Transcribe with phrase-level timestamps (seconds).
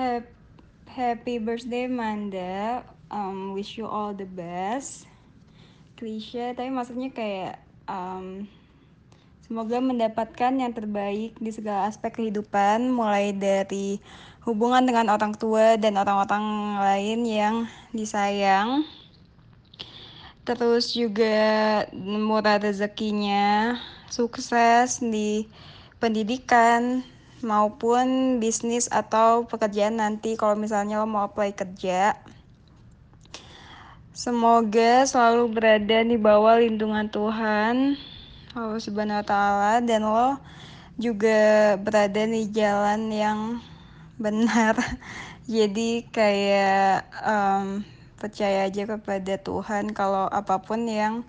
[0.00, 0.32] Hap-
[0.96, 2.80] Happy birthday Manda.
[3.12, 5.04] Um, wish you all the best.
[6.00, 8.48] Klise, tapi maksudnya kayak um,
[9.44, 14.00] semoga mendapatkan yang terbaik di segala aspek kehidupan, mulai dari
[14.48, 17.54] hubungan dengan orang tua dan orang-orang lain yang
[17.92, 18.88] disayang.
[20.48, 23.76] Terus juga murah rezekinya,
[24.08, 25.44] sukses di
[26.00, 27.04] pendidikan
[27.40, 32.16] maupun bisnis atau pekerjaan nanti kalau misalnya lo mau apply kerja.
[34.12, 37.96] Semoga selalu berada di bawah lindungan Tuhan
[38.50, 40.36] Allah Subhanahu wa taala dan lo
[41.00, 43.38] juga berada di jalan yang
[44.18, 44.76] benar.
[45.50, 47.86] Jadi kayak um,
[48.20, 51.24] percaya aja kepada Tuhan kalau apa pun yang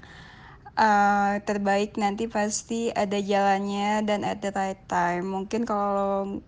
[0.82, 5.30] uh, terbaik nanti pasti ada jalannya dan at the right time.
[5.30, 6.42] Mungkin kalau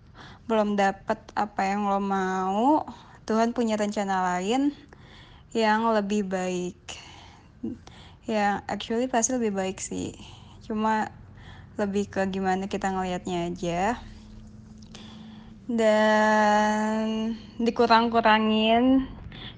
[0.50, 2.84] belum dapat apa yang lo mau,
[3.24, 4.74] Tuhan punya rencana lain
[5.54, 6.76] yang lebih baik.
[8.26, 10.12] Ya, actually pasti lebih baik sih.
[10.66, 11.14] Cuma
[11.78, 13.82] lebih ke gimana kita ngelihatnya aja.
[15.64, 19.08] Dan dikurang-kurangin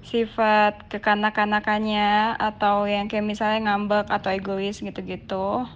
[0.07, 5.67] sifat kekanak-kanakannya atau yang kayak misalnya ngambek atau egois gitu-gitu.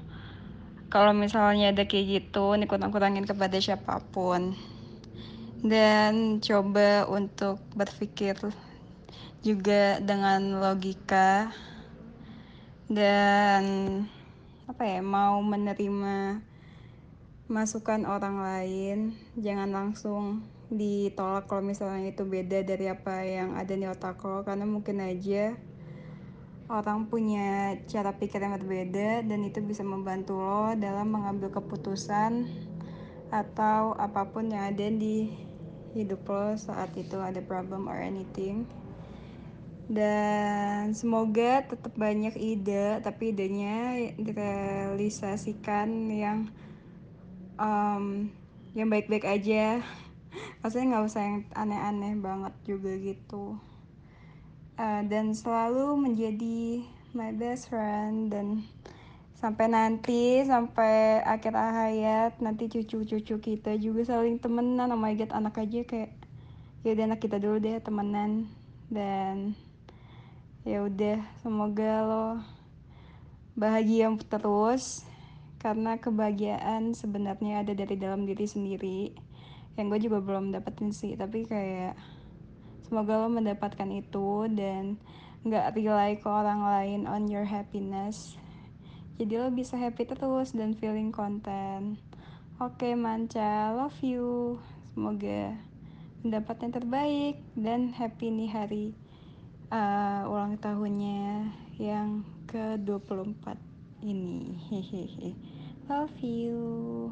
[0.88, 4.56] Kalau misalnya ada kayak gitu, dikurang-kurangin kepada siapa pun.
[5.62, 8.40] Dan coba untuk berpikir
[9.42, 11.50] juga dengan logika
[12.86, 13.64] dan
[14.70, 16.46] apa ya mau menerima
[17.50, 18.98] masukan orang lain
[19.34, 24.42] jangan langsung ditolak kalau misalnya itu beda dari apa yang ada di otak lo.
[24.48, 25.54] Karena mungkin aja
[26.72, 32.48] orang punya cara pikir yang berbeda dan itu bisa membantu lo dalam mengambil keputusan
[33.28, 35.36] atau apa pun yang ada di
[35.92, 38.64] hidup lo saat itu ada problem or anything.
[39.92, 46.48] Dan semoga tetap banyak ide tapi idenya direalisasikan yang
[47.60, 48.32] um,
[48.72, 49.84] yang baik-baik aja
[50.60, 53.58] maksudnya nggak usah yang aneh-aneh banget juga gitu.
[54.80, 58.64] Uh, dan selalu menjadi my best friend dan
[59.36, 64.94] sampai nanti sampai akhir hayat nanti cucu-cucu kita juga saling temenan.
[64.94, 66.14] Oh my god anak aja kayak
[66.86, 68.48] ya udah anak kita dulu deh temenan.
[68.92, 69.58] Dan
[70.62, 72.28] ya udah semoga lo
[73.58, 75.04] bahagia terus
[75.62, 79.14] karena kebahagiaan sebenarnya ada dari dalam diri sendiri
[79.80, 81.96] yang gue juga belum dapetin sih tapi kayak
[82.84, 85.00] semoga lo mendapatkan itu dan
[85.48, 88.36] nggak rely ke orang lain on your happiness.
[89.18, 92.02] Jadi lo bisa happy terus dan feeling content
[92.62, 94.62] oke okay, manca love you.
[94.94, 95.58] Semoga
[96.22, 98.86] mendapat yang terbaik dan happy nih hari
[99.74, 101.50] uh, ulang tahunnya
[101.82, 103.58] yang ke-24
[104.06, 104.62] ini.
[104.70, 105.34] Hehehe.
[105.90, 107.10] Love you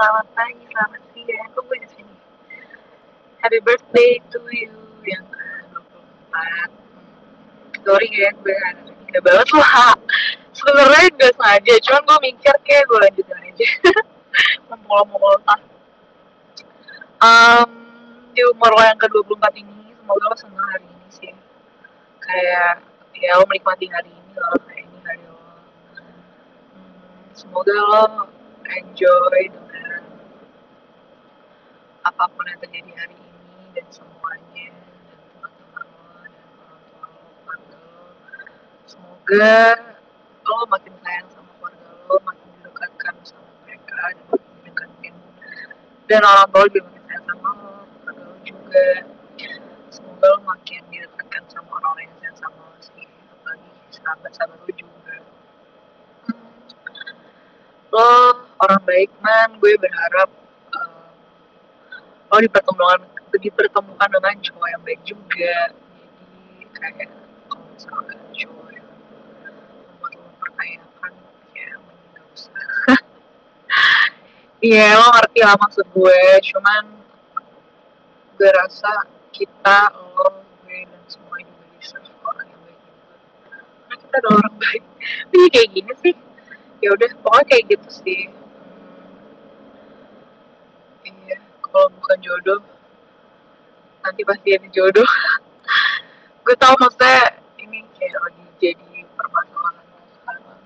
[0.00, 1.48] selamat pagi selamat siang.
[1.52, 2.16] Gue di sini.
[3.44, 4.72] Happy birthday to you
[5.04, 6.72] yang ke-24
[7.84, 8.56] sorry ya gue
[9.12, 9.92] ada banget lah.
[10.56, 13.68] Sebenarnya gak sengaja cuman gue mikir kayak gue lanjutin aja.
[14.72, 15.36] Mumpung lo
[17.20, 17.68] um,
[18.32, 21.32] di umur lo yang ke-24 ini semoga lo senang hari ini sih.
[22.24, 22.88] Kayak
[23.20, 25.36] ya lo menikmati hari ini lo kayak ini hari lo.
[26.72, 28.04] Hmm, semoga lo
[28.64, 29.60] enjoy
[32.00, 35.88] apa pun yang terjadi hari ini dan semuanya dan teman-teman
[36.32, 38.08] dan orang tua lo
[38.88, 39.52] semoga
[40.48, 45.14] lo makin sayang sama keluarga lo makin didekatkan sama mereka dan makin didekatin
[46.08, 48.88] dan orang tua lebih makin sayang sama lo keluarga lo juga.
[49.92, 55.14] Semoga lo makin didekatkan sama orang-orang yang sayang sama lo sih apalagi sahabat-sahabat lo juga.
[57.92, 58.08] Lo
[58.64, 59.48] orang baik man.
[59.60, 60.30] Gue berharap
[62.30, 63.00] lo dipertemukan
[63.40, 65.56] dipertemukan dengan cowok yang baik juga.
[66.60, 67.10] Jadi kayak
[67.50, 70.48] kalau misalkan cowok yang membuat lo
[71.54, 72.64] ya nggak usah.
[74.60, 76.22] Iya lo ngerti lah maksud gue.
[76.52, 76.82] Cuman
[78.36, 83.16] gue rasa kita lo gue dan semua juga bisa orang yang baik juga.
[83.88, 84.82] Karena kita adalah orang baik.
[85.32, 86.14] Tapi kayak gini sih.
[86.80, 89.04] Ya udah pokoknya kayak gitu sih hmm,
[91.04, 91.36] iya
[91.70, 92.60] kalau bukan jodoh
[94.00, 95.04] nanti pasti ada jodoh.
[96.44, 99.84] Gue tau maksudnya ini kayak lagi jadi permasalahan
[100.16, 100.60] sekarang.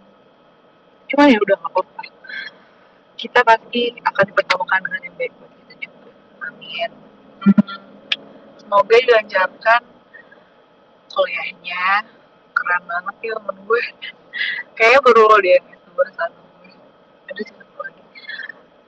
[1.11, 2.03] Cuma ya udah gak apa-apa.
[3.19, 6.11] Kita pasti akan dipertemukan dengan yang baik buat kita juga.
[6.47, 6.91] Amin.
[8.63, 9.83] Semoga dilancarkan
[11.11, 11.87] kuliahnya.
[12.55, 13.83] Keren banget ya temen gue.
[14.79, 16.45] Kayaknya baru lo yang sebuah satu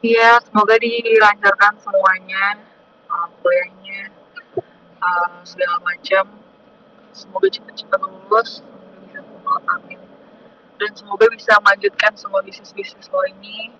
[0.04, 2.60] iya semoga dilancarkan semuanya
[3.08, 4.12] uh, kuliahnya
[5.00, 6.24] uh, segala macam.
[7.16, 8.60] Semoga cepat-cepat lulus
[9.08, 9.24] bisa
[10.76, 13.72] dan semoga bisa melanjutkan semua bisnis bisnis lo ini.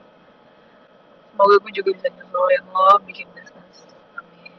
[1.32, 3.84] Semoga gue juga bisa nyusulin lo bikin bisnis
[4.16, 4.52] amin.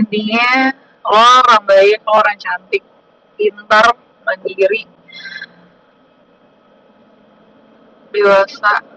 [0.00, 0.72] Intinya
[1.04, 1.12] lo
[1.44, 2.80] orang baik lo orang cantik.
[3.36, 3.92] Pintar
[4.24, 4.88] mandiri.
[8.14, 8.93] Dewasa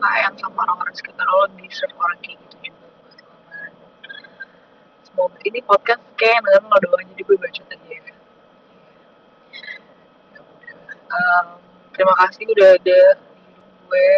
[0.00, 3.72] sayang sama orang-orang sekitar lo deserve orang kayak gitu juga kan
[5.04, 8.00] semoga ini podcast kayak bener lo doang jadi gue baca tadi ya.
[11.10, 11.46] Um,
[11.90, 13.42] terima kasih udah ada di
[13.82, 14.10] gue.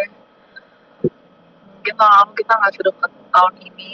[1.73, 3.91] Mungkin tahun lalu kita nggak sedekat tahun ini.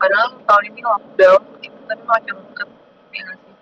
[0.00, 2.68] Padahal tahun ini lockdown kita tapi makin deket
[3.12, 3.54] ya gak sih?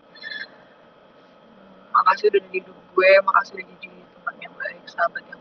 [1.93, 5.40] Makasih udah di hidup gue makasih udah jadi teman yang baik sahabat yang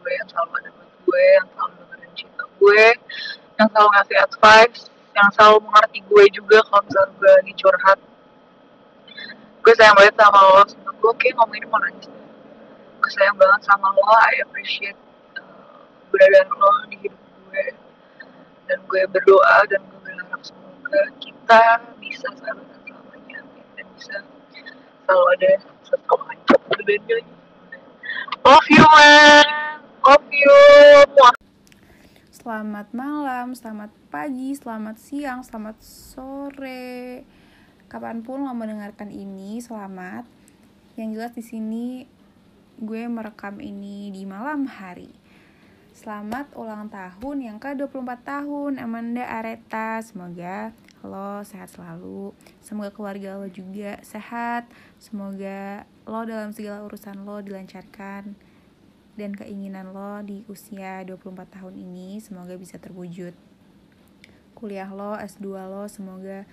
[0.00, 2.84] gue yang selalu ada buat gue yang selalu dengerin cinta gue
[3.60, 4.80] yang selalu ngasih advice
[5.20, 7.98] yang selalu mengerti gue juga kalau misalnya gue lagi curhat.
[9.60, 12.08] Gue sayang banget sama lo sama gue kayak ngomongin mau nangis.
[13.00, 14.98] Gue sayang banget sama lo I appreciate
[15.36, 17.64] uh, keberadaan lo di hidup gue.
[18.70, 21.62] Dan gue berdoa dan gue berharap semoga kita
[21.98, 22.56] bisa dan
[22.86, 23.40] selamanya
[23.76, 24.16] dan bisa
[25.04, 25.52] selalu ada
[25.84, 27.24] setelah lanjut dan
[28.46, 29.69] love you man
[32.32, 37.20] Selamat malam, selamat pagi, selamat siang, selamat sore.
[37.92, 40.24] Kapan pun lo mendengarkan ini, selamat.
[40.96, 41.86] Yang jelas di sini
[42.80, 45.12] gue merekam ini di malam hari.
[45.92, 50.00] Selamat ulang tahun yang ke-24 tahun Amanda Areta.
[50.00, 50.72] Semoga
[51.04, 52.32] lo sehat selalu.
[52.64, 54.64] Semoga keluarga lo juga sehat.
[54.96, 58.48] Semoga lo dalam segala urusan lo dilancarkan
[59.20, 63.36] dan keinginan lo di usia 24 tahun ini semoga bisa terwujud.
[64.56, 66.48] Kuliah lo, S2 lo semoga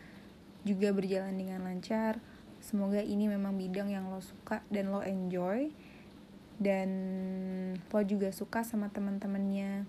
[0.67, 2.19] juga berjalan dengan lancar.
[2.59, 5.71] Semoga ini memang bidang yang lo suka dan lo enjoy.
[6.59, 6.89] Dan
[7.79, 9.87] lo juga suka sama teman-temannya.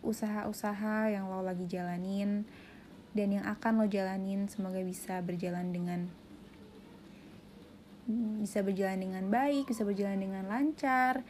[0.00, 2.48] Usaha-usaha yang lo lagi jalanin
[3.12, 6.08] dan yang akan lo jalanin semoga bisa berjalan dengan
[8.44, 11.24] bisa berjalan dengan baik, bisa berjalan dengan lancar,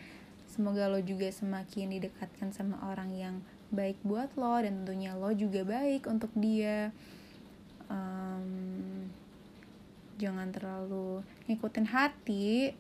[0.55, 3.37] Semoga lo juga semakin didekatkan sama orang yang
[3.75, 6.95] baik buat lo dan tentunya lo juga baik untuk dia.
[7.91, 9.11] Um,
[10.15, 12.71] jangan terlalu ngikutin hati.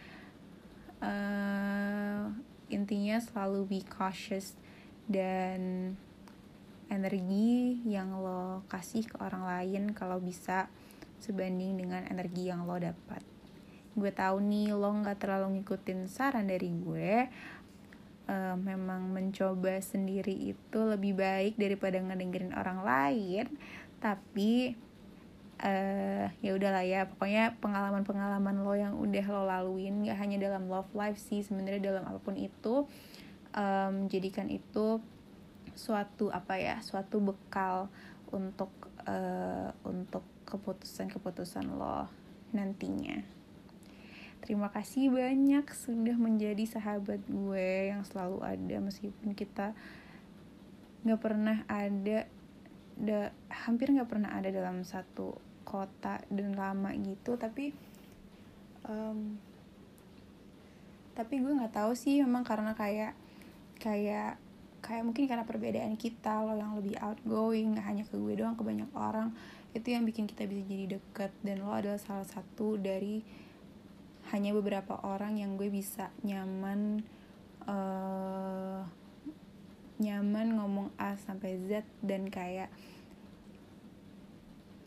[1.02, 2.30] Uh,
[2.70, 4.54] intinya selalu be cautious
[5.10, 5.90] dan
[6.86, 10.70] energi yang lo kasih ke orang lain kalau bisa
[11.18, 13.34] sebanding dengan energi yang lo dapat
[13.94, 17.30] gue tahu nih lo nggak terlalu ngikutin saran dari gue
[18.28, 23.46] uh, memang mencoba sendiri itu lebih baik daripada ngedengerin orang lain.
[24.00, 24.76] Tapi
[25.62, 30.90] uh, ya udahlah ya pokoknya pengalaman-pengalaman lo yang udah lo laluin gak hanya dalam love
[30.96, 32.88] life sih sebenarnya dalam apa pun itu
[33.54, 34.98] um, jadikan itu
[35.74, 37.90] suatu apa ya suatu bekal
[38.30, 38.70] untuk
[39.06, 42.06] uh, untuk keputusan-keputusan lo
[42.54, 43.33] nantinya
[44.44, 49.72] Terima kasih banyak sudah menjadi sahabat gue yang selalu ada meskipun kita
[51.08, 52.28] nggak pernah ada,
[53.00, 57.40] da, hampir nggak pernah ada dalam satu kota dan lama gitu.
[57.40, 57.72] Tapi
[58.84, 59.40] um,
[61.16, 63.16] tapi gue nggak tahu sih memang karena kayak
[63.80, 64.36] kayak
[64.84, 68.60] kayak mungkin karena perbedaan kita lo yang lebih outgoing gak hanya ke gue doang ke
[68.60, 69.32] banyak orang
[69.72, 73.24] itu yang bikin kita bisa jadi deket dan lo adalah salah satu dari
[74.34, 77.06] hanya beberapa orang yang gue bisa nyaman
[77.70, 78.82] uh,
[80.02, 82.66] nyaman ngomong A sampai Z dan kayak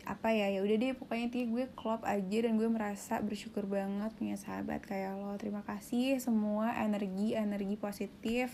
[0.03, 4.11] apa ya ya udah deh pokoknya tiga gue klop aja dan gue merasa bersyukur banget
[4.19, 5.39] punya sahabat kayak lo.
[5.39, 8.51] Terima kasih semua energi energi positif.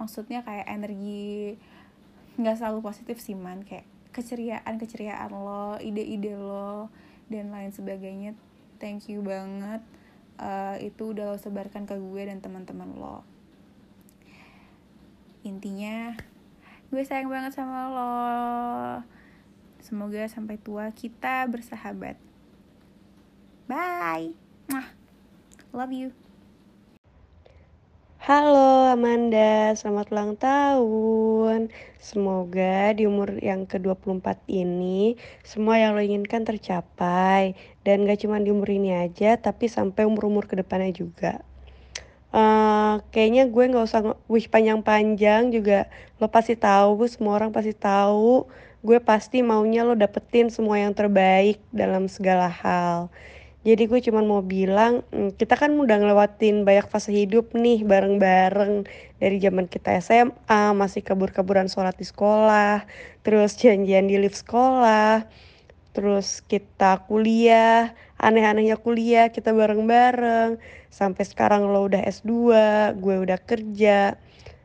[0.00, 1.60] Maksudnya kayak energi
[2.40, 3.68] nggak selalu positif sih man.
[3.68, 3.84] Kayak
[4.16, 6.88] keceriaan keceriaan lo ide-ide lo
[7.28, 8.32] dan lain sebagainya.
[8.80, 9.84] Thank you banget
[10.40, 13.24] uh, itu udah lo sebarkan ke gue dan teman-teman lo.
[15.46, 16.16] Intinya
[16.90, 18.14] gue sayang banget sama lo.
[19.80, 22.18] Semoga sampai tua kita bersahabat.
[23.70, 24.34] Bye.
[24.66, 24.88] Mwah.
[25.76, 26.25] love you
[28.26, 31.70] Halo Amanda, selamat ulang tahun.
[32.02, 35.14] Semoga di umur yang ke-24 ini
[35.46, 37.54] semua yang lo inginkan tercapai.
[37.86, 41.38] Dan gak cuma di umur ini aja, tapi sampai umur-umur ke depannya juga.
[42.34, 45.86] Uh, kayaknya gue gak usah wish panjang-panjang juga
[46.18, 48.42] lo pasti tahu, semua orang pasti tahu.
[48.82, 53.06] Gue pasti maunya lo dapetin semua yang terbaik dalam segala hal.
[53.66, 58.86] Jadi gue cuma mau bilang, hmm, kita kan udah ngelewatin banyak fase hidup nih bareng-bareng
[59.18, 62.86] dari zaman kita SMA, masih kabur-kaburan sholat di sekolah,
[63.26, 65.26] terus janjian di lift sekolah,
[65.90, 67.90] terus kita kuliah,
[68.22, 70.62] aneh-anehnya kuliah kita bareng-bareng,
[70.94, 72.30] sampai sekarang lo udah S2,
[73.02, 74.14] gue udah kerja.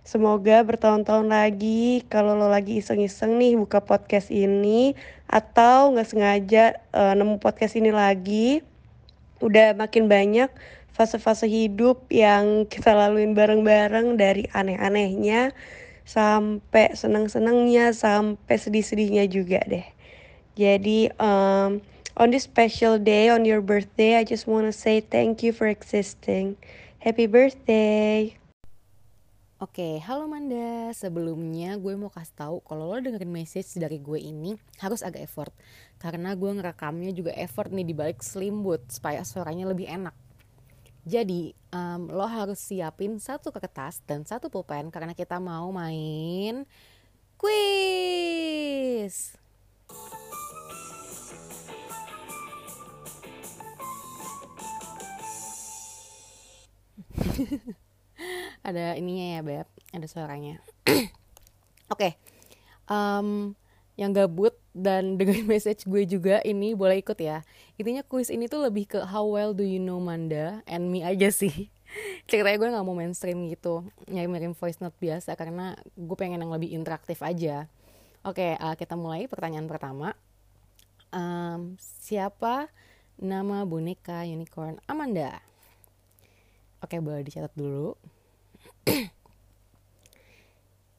[0.05, 4.93] Semoga bertahun-tahun lagi kalau lo lagi iseng-iseng nih buka podcast ini
[5.25, 8.61] atau nggak sengaja uh, nemu podcast ini lagi,
[9.41, 10.47] udah makin banyak
[10.91, 15.55] fase-fase hidup yang kita laluin bareng-bareng dari aneh-anehnya
[16.03, 19.87] sampai senang-senangnya sampai sedih-sedihnya juga deh.
[20.59, 21.79] Jadi um,
[22.19, 26.59] on this special day on your birthday, I just wanna say thank you for existing.
[26.99, 28.40] Happy birthday.
[29.61, 30.89] Oke, halo Manda.
[30.89, 35.53] Sebelumnya gue mau kasih tahu kalau lo dengerin message dari gue ini harus agak effort.
[36.01, 40.17] Karena gue ngerekamnya juga effort nih di balik slimbut supaya suaranya lebih enak.
[41.05, 46.65] Jadi, um, lo harus siapin satu kertas dan satu pulpen karena kita mau main
[47.37, 49.37] quiz.
[58.61, 59.67] ada ininya ya beb.
[59.91, 60.61] Ada suaranya.
[60.87, 61.07] Oke.
[61.91, 62.11] Okay.
[62.87, 63.57] um,
[63.99, 67.43] yang gabut dan dengan message gue juga ini boleh ikut ya.
[67.75, 71.29] Intinya kuis ini tuh lebih ke how well do you know Manda and me aja
[71.29, 71.69] sih.
[72.29, 76.71] Ceritanya gue nggak mau mainstream gitu ngirim voice note biasa karena gue pengen yang lebih
[76.71, 77.67] interaktif aja.
[78.23, 80.15] Oke okay, uh, kita mulai pertanyaan pertama.
[81.11, 82.71] Um, siapa
[83.19, 85.43] nama boneka unicorn Amanda?
[86.79, 87.93] Oke okay, boleh dicatat dulu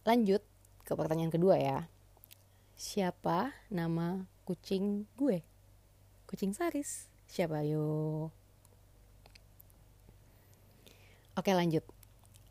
[0.09, 0.43] Lanjut
[0.83, 1.87] ke pertanyaan kedua ya.
[2.75, 5.41] Siapa nama kucing gue?
[6.27, 7.07] Kucing Saris.
[7.31, 8.29] Siapa yo?
[11.33, 11.87] Oke lanjut.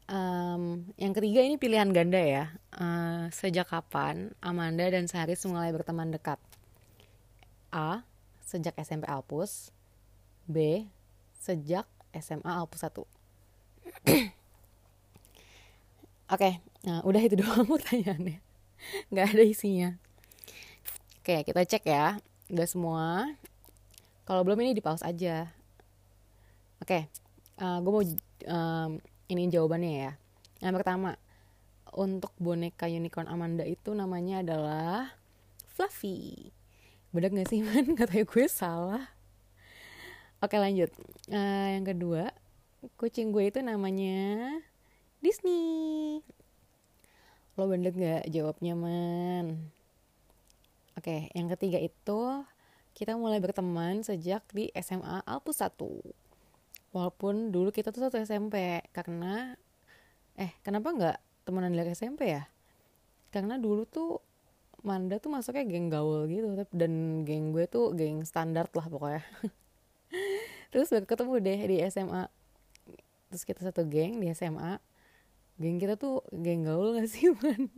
[0.10, 2.50] Um, yang ketiga ini pilihan ganda ya.
[2.74, 6.42] Uh, sejak kapan Amanda dan Saris mulai berteman dekat?
[7.70, 8.02] A.
[8.42, 9.70] Sejak SMP Alpus.
[10.50, 10.88] B.
[11.38, 11.86] Sejak
[12.18, 14.32] SMA Alpus 1.
[16.32, 18.40] Oke, nah udah itu doang pertanyaannya.
[19.12, 19.90] Nggak ada isinya.
[21.20, 22.24] Oke, kita cek ya.
[22.48, 23.36] Udah semua.
[24.24, 25.52] Kalau belum ini di pause aja.
[26.80, 27.12] Oke,
[27.60, 28.04] uh, eh, gue mau
[28.48, 28.92] um,
[29.28, 30.12] ini jawabannya ya.
[30.64, 31.20] Yang pertama,
[31.92, 35.12] untuk boneka unicorn Amanda itu namanya adalah
[35.76, 36.48] Fluffy.
[37.12, 37.92] Bener gak sih man?
[38.00, 39.04] Katanya gue salah.
[40.40, 40.96] Oke lanjut.
[41.28, 42.32] Uh, yang kedua,
[42.96, 44.56] kucing gue itu namanya
[45.22, 46.20] Disney.
[47.56, 49.72] Lo bener gak jawabnya, Man?
[50.98, 52.44] Oke, yang ketiga itu
[52.98, 55.78] kita mulai berteman sejak di SMA Alpus 1.
[56.92, 59.56] Walaupun dulu kita tuh satu SMP, karena
[60.36, 62.44] eh kenapa nggak temenan dari SMP ya?
[63.32, 64.20] Karena dulu tuh
[64.82, 69.22] Manda tuh masuknya geng gaul gitu dan geng gue tuh geng standar lah pokoknya.
[70.74, 72.26] Terus baru ketemu deh di SMA.
[73.30, 74.82] Terus kita satu geng di SMA
[75.62, 77.70] geng kita tuh geng gaul gak sih man?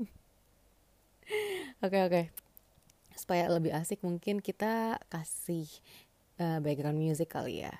[1.83, 2.21] Oke oke.
[3.11, 5.67] Supaya lebih asik mungkin kita kasih
[6.39, 7.75] uh, background music kali ya.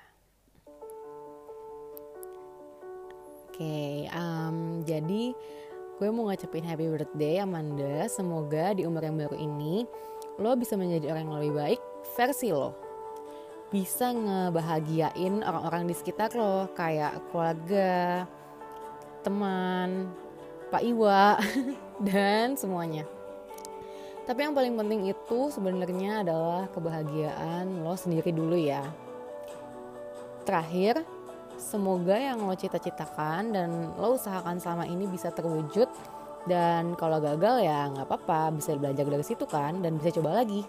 [3.48, 5.32] Oke okay, um, jadi
[5.94, 8.04] gue mau ngecapin happy birthday Amanda.
[8.10, 9.88] Semoga di umur yang baru ini
[10.36, 11.80] lo bisa menjadi orang yang lebih baik
[12.18, 12.76] versi lo.
[13.70, 18.26] Bisa ngebahagiain orang-orang di sekitar lo kayak keluarga
[19.24, 20.12] teman,
[20.68, 21.40] Pak Iwa,
[22.06, 23.08] dan semuanya.
[24.24, 28.84] Tapi yang paling penting itu sebenarnya adalah kebahagiaan lo sendiri dulu ya.
[30.44, 31.04] Terakhir,
[31.56, 35.88] semoga yang lo cita-citakan dan lo usahakan selama ini bisa terwujud
[36.44, 40.60] dan kalau gagal ya nggak apa-apa bisa belajar dari situ kan dan bisa coba lagi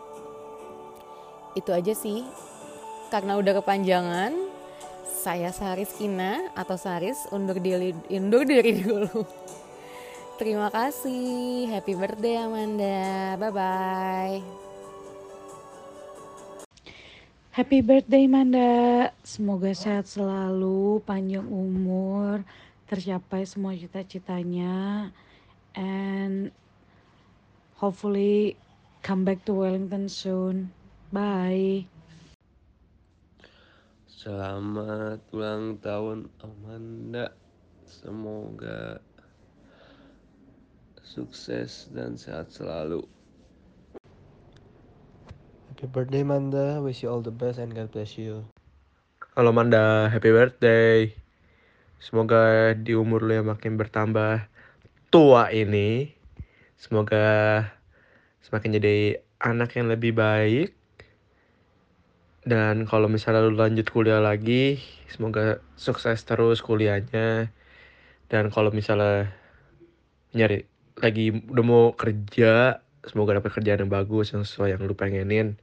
[1.56, 2.24] itu aja sih
[3.12, 4.32] karena udah kepanjangan
[5.06, 9.26] saya Saris Kina atau Saris undur diri, undur diri dulu.
[10.36, 11.72] Terima kasih.
[11.72, 13.40] Happy birthday Amanda.
[13.40, 14.40] Bye bye.
[17.56, 19.16] Happy birthday Manda.
[19.24, 22.44] Semoga sehat selalu, panjang umur
[22.86, 25.10] tercapai semua cita-citanya
[25.74, 26.52] and
[27.80, 28.60] hopefully
[29.02, 30.76] come back to Wellington soon.
[31.16, 31.95] Bye.
[34.26, 37.30] Selamat ulang tahun Amanda.
[37.86, 38.98] Semoga
[41.06, 43.06] sukses dan sehat selalu.
[45.70, 48.50] Happy birthday Manda, wish you all the best and God bless you.
[49.38, 51.14] Halo Manda, happy birthday.
[52.02, 54.42] Semoga di umur lu yang makin bertambah
[55.14, 56.10] tua ini,
[56.82, 57.62] semoga
[58.42, 60.74] semakin jadi anak yang lebih baik.
[62.46, 64.78] Dan kalau misalnya lu lanjut kuliah lagi,
[65.10, 67.50] semoga sukses terus kuliahnya.
[68.30, 69.34] Dan kalau misalnya
[70.38, 70.70] nyari
[71.02, 75.58] lagi udah mau kerja, semoga dapat kerjaan yang bagus yang sesuai yang lu pengenin.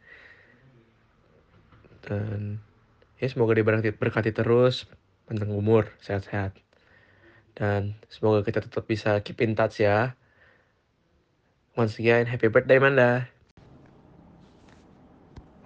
[2.02, 2.58] Dan
[3.22, 4.90] ya semoga diberkati berkati terus,
[5.30, 6.58] panjang umur, sehat-sehat.
[7.54, 10.18] Dan semoga kita tetap bisa keep in touch ya.
[11.78, 13.30] Once again, happy birthday Manda.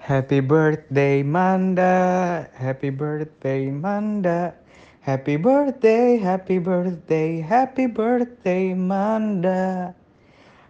[0.07, 4.55] Happy birthday Manda, happy birthday Manda,
[5.03, 9.91] happy birthday, happy birthday, happy birthday Manda.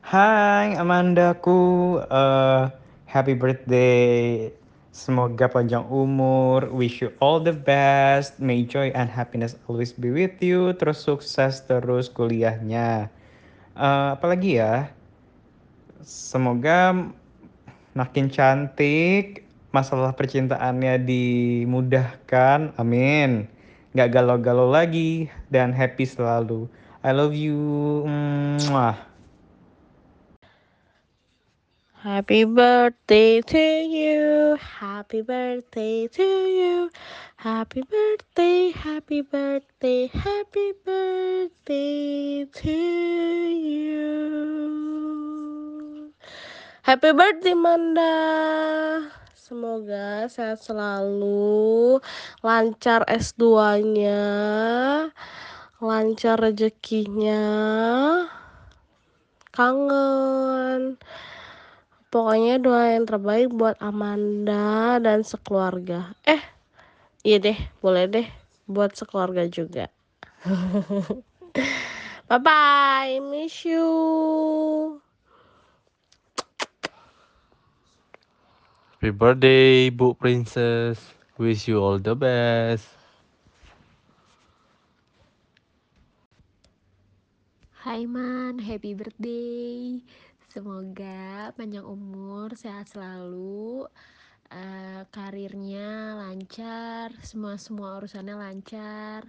[0.00, 2.72] Hai Amandaku, uh,
[3.04, 4.48] happy birthday.
[4.96, 10.40] Semoga panjang umur, wish you all the best, may joy and happiness always be with
[10.40, 13.12] you, terus sukses terus kuliahnya.
[13.76, 14.88] Uh, apalagi ya,
[16.00, 17.12] semoga
[17.96, 23.48] makin cantik, masalah percintaannya dimudahkan, amin.
[23.96, 26.68] Gak galau-galau lagi, dan happy selalu.
[27.00, 28.04] I love you.
[28.68, 29.00] Mwah.
[32.06, 34.54] Happy birthday to you.
[34.60, 36.90] Happy birthday to you.
[37.36, 42.70] Happy birthday, happy birthday, happy birthday to
[43.50, 44.95] you.
[46.86, 48.14] Happy birthday Manda.
[49.34, 51.98] Semoga sehat selalu,
[52.46, 54.22] lancar S2-nya,
[55.82, 57.42] lancar rezekinya,
[59.50, 60.94] kangen.
[62.06, 66.14] Pokoknya doa yang terbaik buat Amanda dan sekeluarga.
[66.22, 66.38] Eh,
[67.26, 68.26] iya deh, boleh deh
[68.70, 69.90] buat sekeluarga juga.
[72.30, 75.02] bye bye, miss you.
[79.06, 80.98] Happy birthday Bu Princess.
[81.38, 82.90] Wish you all the best.
[87.86, 90.02] Hai Man, happy birthday.
[90.50, 93.86] Semoga panjang umur, sehat selalu,
[94.50, 99.22] uh, karirnya lancar, semua semua urusannya lancar,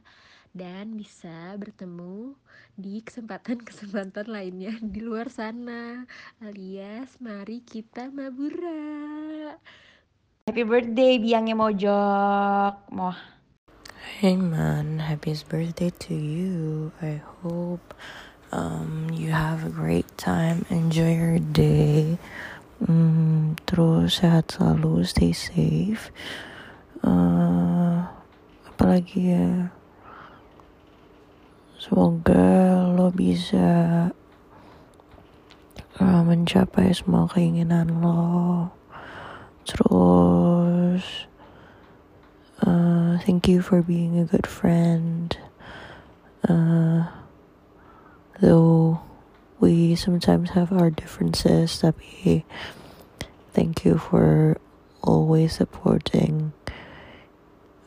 [0.57, 2.33] dan bisa bertemu
[2.73, 6.09] di kesempatan-kesempatan lainnya di luar sana.
[6.41, 9.53] Alias, mari kita mabura.
[10.49, 12.89] Happy birthday biangnya mojok.
[12.89, 13.17] Moh.
[14.17, 16.89] Hey man, happiest birthday to you.
[17.05, 17.93] I hope
[18.49, 22.17] um, you have a great time, enjoy your day.
[22.81, 26.09] Mm, terus sehat selalu, stay safe.
[27.05, 28.09] Uh,
[28.73, 29.69] apalagi ya,
[31.77, 34.09] semoga lo bisa
[36.01, 38.73] uh, mencapai semua keinginan lo.
[39.67, 41.27] Terus,
[42.65, 45.37] uh, thank you for being a good friend.
[46.47, 47.05] Uh,
[48.39, 49.01] though
[49.59, 52.45] we sometimes have our differences tapi
[53.51, 54.55] thank you for
[55.01, 56.53] always supporting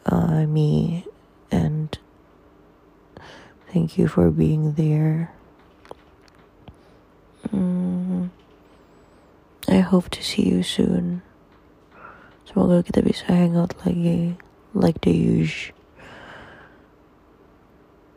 [0.07, 1.07] uh, me
[1.51, 1.99] and
[3.73, 5.31] thank you for being there.
[7.55, 8.31] Mm,
[9.71, 11.23] I hope to see you soon.
[12.51, 14.35] Semoga kita bisa hangout lagi
[14.75, 15.79] like the usual.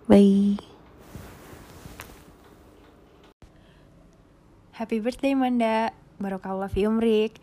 [0.09, 0.57] Bye.
[4.73, 7.37] Happy birthday Manda, Barokallah fi umrik.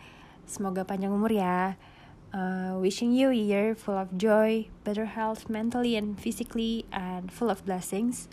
[0.51, 1.79] Semoga panjang umur ya.
[2.31, 7.51] Uh, wishing you a year full of joy, better health mentally and physically, and full
[7.51, 8.29] of blessings.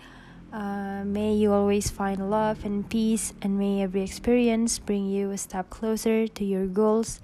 [0.53, 5.37] Uh, may you always find love and peace, and may every experience bring you a
[5.37, 7.19] step closer to your goals.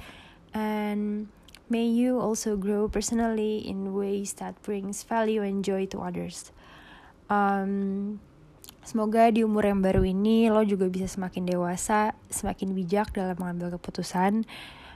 [0.53, 1.29] And
[1.69, 6.51] may you also grow personally in ways that brings value and joy to others.
[7.29, 8.19] Um,
[8.83, 13.79] Semoga di umur yang baru ini lo juga bisa semakin dewasa, semakin bijak dalam mengambil
[13.79, 14.43] keputusan,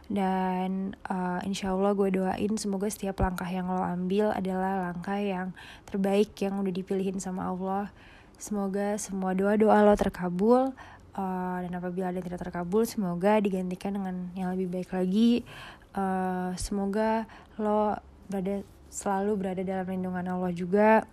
[0.07, 5.51] dan uh, insya Allah gue doain semoga setiap langkah yang lo ambil adalah langkah yang
[5.83, 7.91] terbaik yang udah dipilihin sama Allah.
[8.39, 10.71] Semoga semua doa doa lo terkabul
[11.17, 15.43] uh, dan apabila ada yang tidak terkabul semoga digantikan dengan yang lebih baik lagi.
[15.91, 17.27] Uh, semoga
[17.59, 17.99] lo
[18.31, 21.03] berada selalu berada dalam lindungan Allah juga.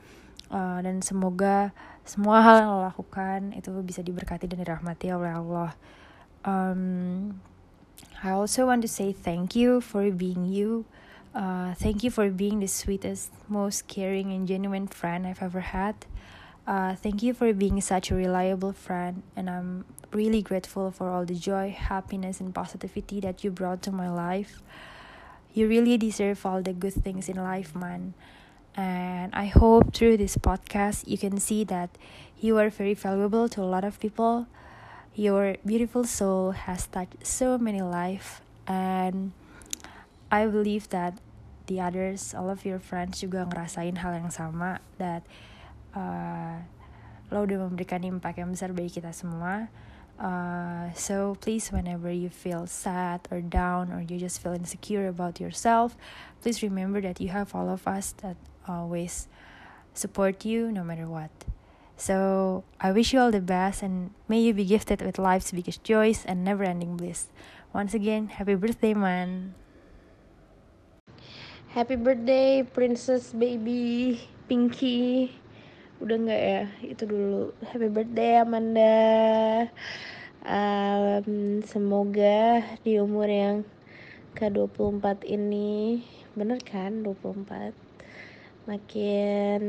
[0.55, 1.75] Uh, dan semoga
[2.07, 5.75] semua hal yang lo lakukan itu bisa diberkati dan dirahmati oleh Allah.
[6.45, 7.33] Um,
[8.25, 10.87] I also want to say thank you for being you.
[11.35, 16.07] Uh, thank you for being the sweetest, most caring, and genuine friend I've ever had.
[16.67, 21.27] Uh, thank you for being such a reliable friend, and I'm really grateful for all
[21.27, 24.63] the joy, happiness, and positivity that you brought to my life.
[25.53, 28.15] You really deserve all the good things in life, man.
[28.75, 31.91] And I hope through this podcast you can see that
[32.41, 34.47] you are very valuable to a lot of people
[35.14, 39.33] your beautiful soul has touched so many lives and
[40.31, 41.18] I believe that
[41.66, 45.22] the others, all of your friends juga ngerasain hal yang sama that
[45.94, 46.61] uh,
[47.31, 49.70] lo udah memberikan impact yang besar bagi kita semua.
[50.14, 55.38] Uh, so please whenever you feel sad or down or you just feel insecure about
[55.38, 55.94] yourself,
[56.42, 59.27] please remember that you have all of us that always
[59.94, 61.31] support you no matter what.
[61.97, 65.85] So I wish you all the best and may you be gifted with life's biggest
[65.85, 67.31] joys and never ending bliss.
[67.73, 69.55] Once again, happy birthday, man.
[71.75, 75.35] Happy birthday, princess baby Pinky.
[75.99, 76.63] Udah nggak ya?
[76.83, 77.55] Itu dulu.
[77.67, 78.95] Happy birthday, Amanda.
[80.45, 83.57] Um, semoga di umur yang
[84.37, 86.05] ke-24 ini,
[86.37, 87.84] bener kan 24?
[88.64, 89.62] Makin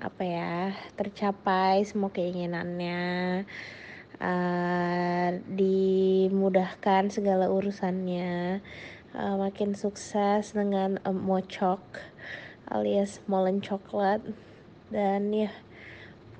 [0.00, 3.44] apa ya tercapai semua keinginannya
[4.16, 8.64] uh, dimudahkan segala urusannya
[9.12, 11.80] uh, makin sukses dengan um, mocok
[12.72, 14.24] alias molen coklat.
[14.88, 15.52] Dan ya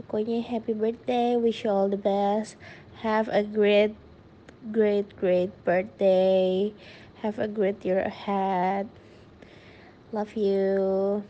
[0.01, 2.57] pokoknya happy birthday wish you all the best
[3.05, 3.93] have a great
[4.73, 6.73] great great birthday
[7.21, 8.89] have a great year ahead.
[10.11, 11.23] Love you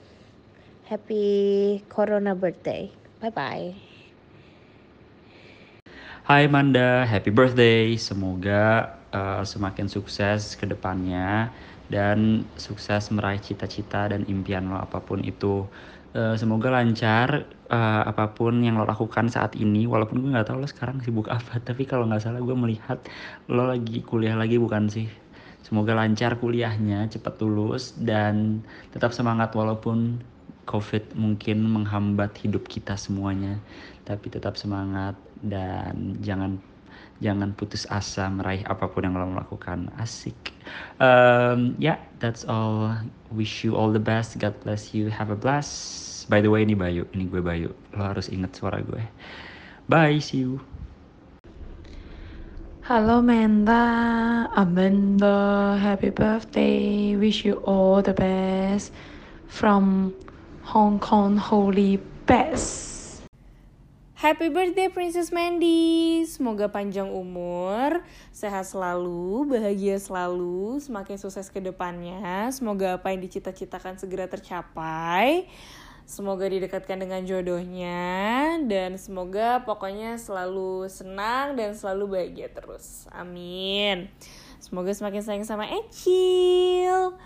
[0.91, 2.91] Happy Corona birthday.
[3.23, 3.71] Bye bye.
[6.27, 7.95] Hai Manda, happy birthday.
[7.95, 11.55] Semoga uh, semakin sukses ke depannya
[11.95, 15.63] dan sukses meraih cita-cita dan impian lo apa pun itu.
[16.11, 19.87] Uh, semoga lancar uh, apa pun yang lo lakukan saat ini.
[19.87, 22.99] Walaupun gue nggak tahu lo sekarang sibuk apa, tapi kalau nggak salah gue melihat
[23.47, 25.07] lo lagi kuliah lagi bukan sih?
[25.63, 30.19] Semoga lancar kuliahnya, cepat lulus dan tetap semangat walaupun
[30.71, 33.59] COVID mungkin menghambat hidup kita semuanya,
[34.07, 36.63] tapi tetap semangat dan jangan
[37.19, 39.91] jangan putus asa meraih apa pun yang lo lakukan.
[39.99, 40.55] Asik.
[41.03, 42.95] Um, ya, yeah, that's all.
[43.35, 44.39] Wish you all the best.
[44.39, 45.11] God bless you.
[45.11, 46.31] Have a blast.
[46.31, 47.11] By the way, ini Bayu.
[47.11, 47.75] Ini gue Bayu.
[47.99, 49.03] Lo harus inget suara gue.
[49.91, 50.23] Bye.
[50.23, 50.63] See you.
[52.91, 57.15] Halo Menta, Amanda, happy birthday.
[57.15, 58.91] Wish you all the best
[59.47, 60.11] from
[60.69, 61.97] Hong Kong Holy
[62.29, 63.25] Best.
[64.13, 66.21] Happy birthday Princess Mandy.
[66.29, 72.53] Semoga panjang umur, sehat selalu, bahagia selalu, semakin sukses ke depannya.
[72.53, 75.49] Semoga apa yang dicita-citakan segera tercapai.
[76.05, 83.09] Semoga didekatkan dengan jodohnya dan semoga pokoknya selalu senang dan selalu bahagia terus.
[83.17, 84.13] Amin.
[84.61, 87.17] Semoga semakin sayang sama Ecil.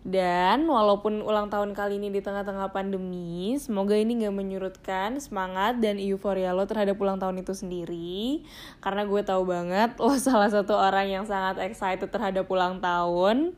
[0.00, 6.00] Dan walaupun ulang tahun kali ini di tengah-tengah pandemi, semoga ini gak menyurutkan semangat dan
[6.00, 8.44] euforia lo terhadap ulang tahun itu sendiri.
[8.80, 13.52] Karena gue tahu banget lo salah satu orang yang sangat excited terhadap ulang tahun.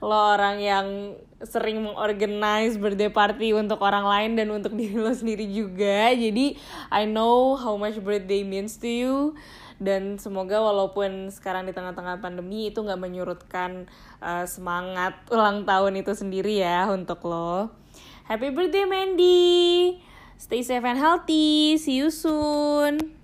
[0.00, 0.86] Lo orang yang
[1.44, 6.12] sering mengorganize birthday party untuk orang lain dan untuk diri lo sendiri juga.
[6.16, 6.56] Jadi
[6.88, 9.16] I know how much birthday means to you
[9.82, 13.90] dan semoga walaupun sekarang di tengah-tengah pandemi itu nggak menyurutkan
[14.24, 17.68] uh, semangat ulang tahun itu sendiri ya untuk lo.
[18.24, 20.00] Happy birthday Mandy.
[20.40, 21.76] Stay safe and healthy.
[21.76, 23.20] See you soon.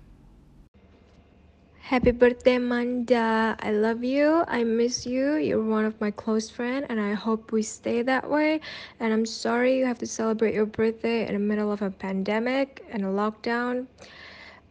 [1.91, 3.57] Happy birthday, Manda.
[3.59, 4.45] I love you.
[4.47, 5.35] I miss you.
[5.35, 8.61] You're one of my close friends, and I hope we stay that way.
[9.01, 12.87] And I'm sorry you have to celebrate your birthday in the middle of a pandemic
[12.95, 13.87] and a lockdown.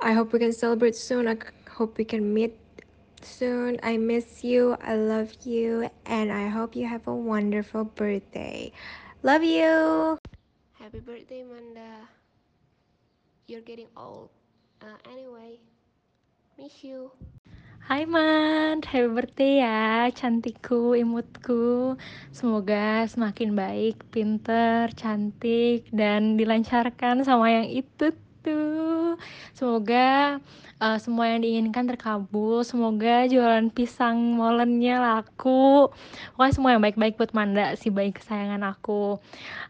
[0.01, 1.29] I hope we can celebrate soon.
[1.29, 1.37] I
[1.69, 2.57] hope we can meet
[3.25, 3.79] soon.
[3.83, 4.77] I miss you.
[4.81, 5.89] I love you.
[6.07, 8.73] And I hope you have a wonderful birthday.
[9.23, 10.19] Love you.
[10.79, 12.09] Happy birthday, Manda.
[13.47, 14.31] You're getting old.
[14.81, 15.61] Uh, anyway,
[16.57, 17.11] miss you.
[17.91, 21.99] Hai Man, happy birthday ya, cantikku, imutku.
[22.31, 28.15] Semoga semakin baik, pinter, cantik, dan dilancarkan sama yang itu
[28.47, 28.90] tuh.
[29.55, 30.39] Semoga
[30.81, 32.65] uh, semua yang diinginkan terkabul.
[32.65, 35.93] Semoga jualan pisang molennya laku.
[36.35, 39.21] Pokoknya semua yang baik-baik buat Manda, si baik kesayangan aku.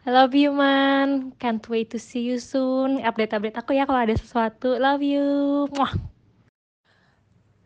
[0.07, 3.03] I love you man, can't wait to see you soon.
[3.03, 4.79] Update-update aku ya kalau ada sesuatu.
[4.79, 5.25] Love you.
[5.75, 5.93] Muah.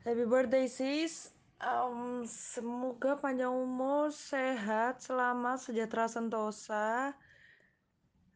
[0.05, 1.33] Happy birthday sis.
[1.65, 7.15] Um, semoga panjang umur, sehat, selamat, sejahtera, sentosa.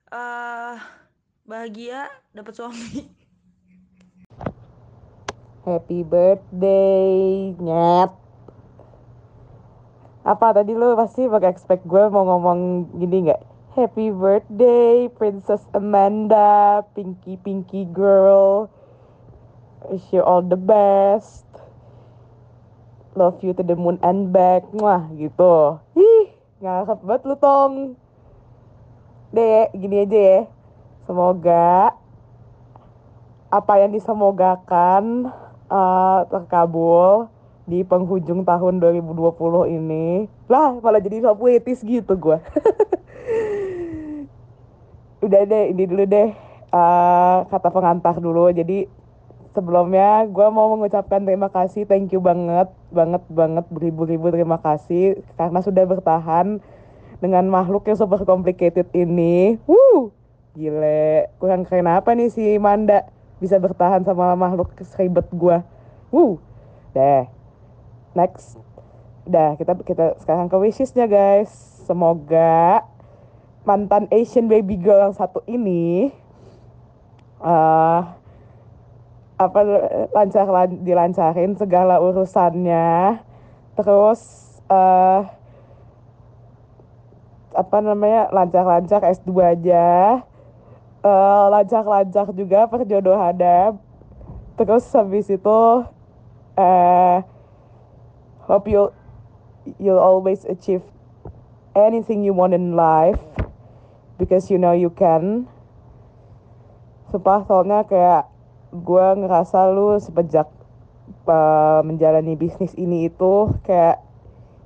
[0.09, 0.81] Uh,
[1.45, 3.18] bahagia, dapat suami.
[5.69, 8.09] Happy birthday, nyet.
[10.25, 13.41] Apa tadi lu pasti pakai expect gue mau ngomong gini nggak?
[13.77, 18.65] Happy birthday, Princess Amanda, Pinky Pinky Girl.
[19.93, 21.45] Wish you all the best
[23.19, 26.31] love you to the moon and back wah gitu ih
[26.63, 27.73] nggak banget lu tong
[29.35, 30.39] deh gini aja ya
[31.03, 31.91] semoga
[33.49, 35.33] apa yang disemogakan
[35.69, 37.29] uh, terkabul
[37.69, 40.25] di penghujung tahun 2020 ini.
[40.49, 42.37] Lah malah jadi so puitis gitu gue
[45.25, 46.33] udah deh ini dulu deh.
[46.69, 48.53] Uh, kata pengantar dulu.
[48.53, 48.89] Jadi
[49.53, 55.59] sebelumnya gue mau mengucapkan terima kasih, thank you banget, banget, banget, beribu-ribu terima kasih karena
[55.65, 56.61] sudah bertahan
[57.19, 59.57] dengan makhluk yang super complicated ini.
[59.65, 60.13] Wuh,
[60.53, 65.57] gile, kurang keren apa nih si Manda bisa bertahan sama makhluk seribet gue.
[66.11, 66.37] Wuh,
[66.91, 67.25] deh,
[68.13, 68.59] next,
[69.23, 71.49] dah kita kita sekarang ke wishesnya guys.
[71.87, 72.85] Semoga
[73.65, 76.13] mantan Asian baby girl yang satu ini
[77.41, 78.01] uh,
[79.39, 79.59] apa
[80.11, 83.23] lancar lan, dilancarin segala urusannya.
[83.79, 84.21] Terus
[84.67, 85.23] uh,
[87.55, 90.21] apa namanya lancar-lancar S2 aja
[91.03, 93.79] uh, lancar-lancar juga perjodohannya
[94.59, 95.59] terus habis itu
[96.59, 97.17] uh,
[98.43, 98.91] hope you
[99.79, 100.83] you'll always achieve
[101.77, 103.19] anything you want in life
[104.19, 105.47] because you know you can.
[107.09, 108.29] Sumpah soalnya kayak
[108.69, 110.45] gue ngerasa lu semenjak
[111.25, 114.03] uh, menjalani bisnis ini itu kayak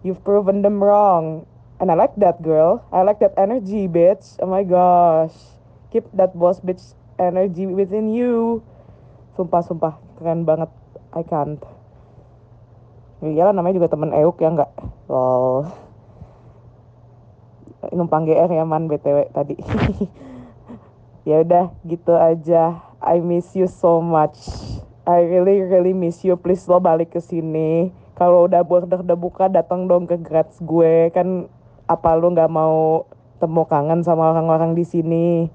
[0.01, 1.45] you've proven them wrong.
[1.79, 2.83] And I like that girl.
[2.91, 4.39] I like that energy bitch.
[4.39, 5.52] Oh my gosh
[5.93, 8.65] keep that boss bitch energy within you.
[9.37, 9.93] Sumpah sumpah.
[10.17, 10.73] Keren banget.
[11.13, 11.61] I can't.
[13.21, 14.71] Iya lah namanya juga temen Euk ya nggak
[15.07, 15.69] lol.
[17.93, 19.55] Numpang GR ya man btw tadi.
[21.23, 22.83] Ya udah gitu aja.
[22.99, 24.43] I miss you so much.
[25.07, 26.35] I really really miss you.
[26.35, 27.95] Please lo balik ke sini.
[28.19, 31.15] Kalau udah border udah buka datang dong ke Grats gue.
[31.15, 31.47] Kan
[31.87, 33.07] apa lo nggak mau
[33.39, 35.47] temu kangen sama orang-orang di sini?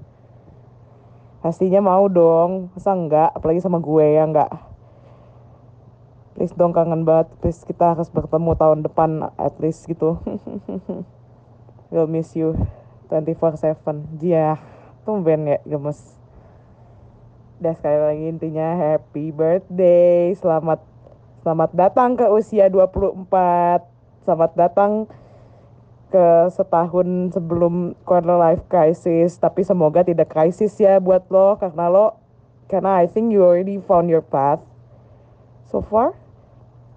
[1.39, 2.71] Pastinya mau dong.
[2.75, 3.31] Masa enggak?
[3.31, 4.51] Apalagi sama gue ya enggak.
[6.35, 7.31] Please dong kangen banget.
[7.39, 10.19] Please kita harus bertemu tahun depan at least gitu.
[11.91, 12.53] We'll miss you
[13.09, 14.21] 24/7.
[14.21, 14.55] Dia yeah.
[15.09, 16.19] tumben ya gemes
[17.59, 20.79] udah sekali lagi intinya happy birthday selamat
[21.43, 23.27] selamat datang ke usia 24
[24.23, 25.11] selamat datang
[26.09, 32.17] ke setahun sebelum quarter life crisis tapi semoga tidak krisis ya buat lo karena lo
[32.69, 34.61] karena I think you already found your path
[35.69, 36.17] so far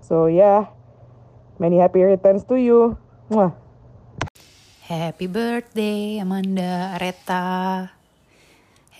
[0.01, 0.72] so yeah
[1.61, 2.96] many happy returns to you
[3.29, 3.53] Mwah.
[4.88, 7.88] Happy birthday Amanda Areta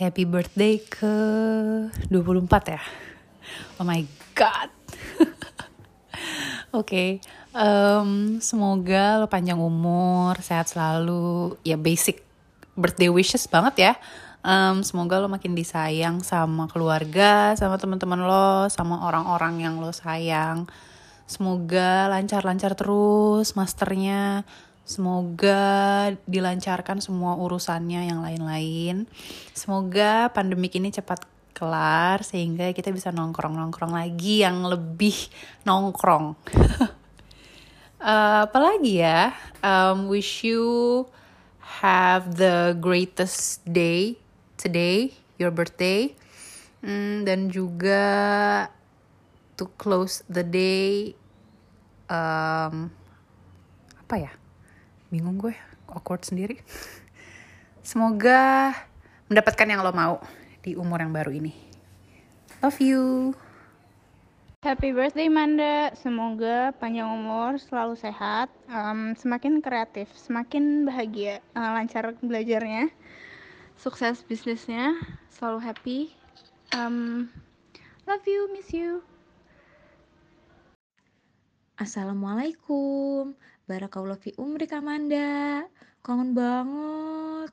[0.03, 1.14] Happy birthday ke
[2.11, 2.83] 24 ya.
[3.79, 4.03] Oh my
[4.35, 4.66] god.
[6.75, 7.09] Oke, okay.
[7.53, 11.57] Um, semoga lo panjang umur, sehat selalu.
[11.65, 12.21] Ya basic
[12.77, 13.93] birthday wishes banget ya.
[14.43, 20.67] Um, semoga lo makin disayang sama keluarga, sama teman-teman lo, sama orang-orang yang lo sayang.
[21.31, 24.43] Semoga lancar-lancar terus masternya
[24.83, 29.07] Semoga dilancarkan semua urusannya yang lain-lain.
[29.55, 31.23] Semoga pandemik ini cepat
[31.55, 35.15] kelar sehingga kita bisa nongkrong-nongkrong lagi yang lebih
[35.62, 36.35] nongkrong.
[38.03, 39.31] uh, apalagi ya,
[39.62, 41.07] um, wish you
[41.83, 44.19] have the greatest day
[44.59, 46.12] today, your birthday,
[46.83, 48.03] mm, dan juga
[49.55, 51.15] to close the day,
[52.11, 52.91] um,
[54.03, 54.33] apa ya?
[55.12, 55.55] bingung gue
[55.93, 56.59] awkward sendiri.
[57.88, 58.73] Semoga
[59.29, 60.17] mendapatkan yang lo mau
[60.65, 61.53] di umur yang baru ini.
[62.65, 63.03] Love you
[64.62, 72.14] Happy birthday Manda, semoga panjang umur, selalu sehat, um, semakin kreatif, semakin bahagia, uh, lancar
[72.22, 72.87] belajarnya,
[73.75, 74.94] sukses bisnisnya,
[75.35, 76.01] selalu happy.
[76.79, 77.27] Um,
[78.07, 79.03] love you, miss you.
[81.83, 83.35] Assalamualaikum,
[83.66, 85.66] Barakallah fi umrik Amanda
[86.07, 87.51] Kangen banget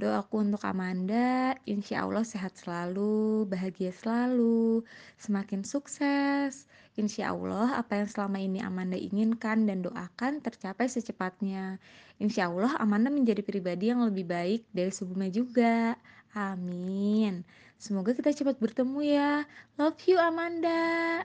[0.00, 4.80] Doaku untuk Amanda, insya Allah sehat selalu, bahagia selalu,
[5.20, 6.64] semakin sukses.
[6.96, 11.76] Insya Allah apa yang selama ini Amanda inginkan dan doakan tercapai secepatnya.
[12.16, 16.00] Insya Allah Amanda menjadi pribadi yang lebih baik dari sebelumnya juga.
[16.32, 17.44] Amin.
[17.76, 19.44] Semoga kita cepat bertemu ya.
[19.76, 21.20] Love you Amanda.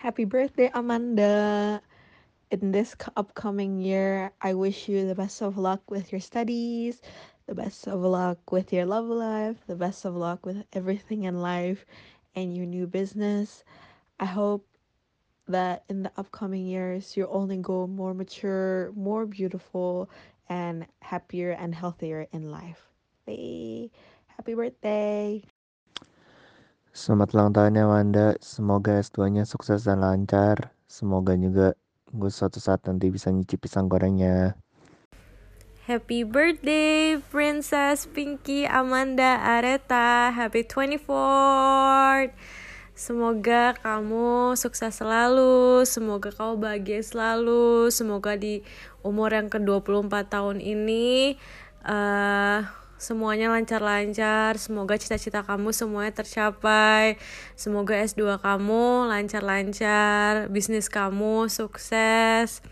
[0.00, 1.76] Happy birthday, Amanda.
[2.50, 6.98] In this upcoming year, I wish you the best of luck with your studies,
[7.50, 11.42] the best of luck with your love life, the best of luck with everything in
[11.42, 11.82] life
[12.38, 13.66] and your new business.
[14.22, 14.62] I hope
[15.50, 20.06] that in the upcoming years, you'll only go more mature, more beautiful,
[20.46, 22.86] and happier and healthier in life.
[23.26, 23.90] Bye.
[24.30, 25.42] Happy birthday.
[26.94, 30.70] Selamat ulang tahun ya Wanda, semoga S2-nya sukses dan lancar.
[30.86, 31.74] Semoga juga
[32.14, 34.54] gue suatu saat nanti bisa nyicip pisang gorengnya.
[35.90, 40.30] Happy birthday Princess Pinky Amanda Areta.
[40.30, 42.30] Happy 24th
[42.94, 45.82] Semoga kamu sukses selalu.
[45.82, 47.90] Semoga kamu bahagia selalu.
[47.90, 48.62] Semoga di
[49.02, 51.34] umur yang ke-24 tahun ini
[51.82, 52.62] uh,
[52.94, 54.62] Semuanya lancar-lancar.
[54.62, 57.18] Semoga cita-cita kamu semuanya tercapai.
[57.58, 60.46] Semoga S2 kamu lancar-lancar.
[60.54, 62.62] Bisnis kamu sukses.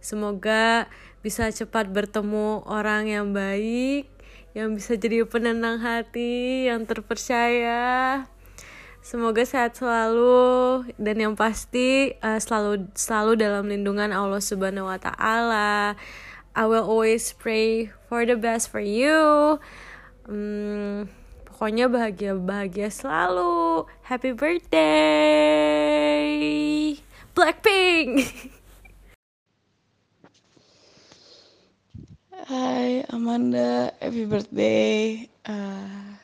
[0.00, 0.88] Semoga
[1.22, 4.10] bisa cepat bertemu orang yang baik,
[4.58, 8.26] yang bisa jadi penenang hati, yang terpercaya.
[9.02, 15.98] Semoga sehat selalu dan yang pasti uh, selalu selalu dalam lindungan Allah Subhanahu wa taala.
[16.54, 19.58] I will always pray for the best for you.
[20.28, 21.10] Hmm,
[21.50, 23.90] pokoknya bahagia-bahagia selalu.
[24.06, 24.84] Happy birthday.
[27.34, 28.22] Blackpink.
[32.42, 35.30] Hai Amanda, happy birthday.
[35.46, 36.18] Uh,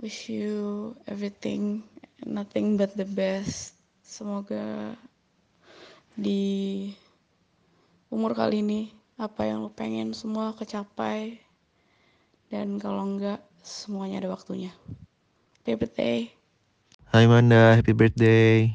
[0.00, 1.84] wish you everything,
[2.24, 3.76] nothing but the best.
[4.00, 4.96] Semoga
[6.16, 6.88] di
[8.08, 8.88] umur kali ini
[9.20, 11.36] apa yang lo pengen semua kecapai.
[12.48, 14.72] Dan kalau enggak, semuanya ada waktunya.
[15.60, 16.32] Happy birthday.
[17.12, 18.72] Hai Manda, happy birthday.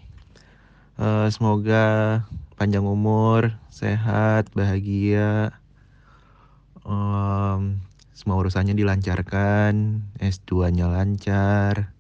[1.02, 2.22] Eh, semoga
[2.62, 5.63] panjang umur, sehat, bahagia.
[6.84, 7.80] Em,
[8.12, 11.96] semua urusannya dilancarkan, S2-nya lancar,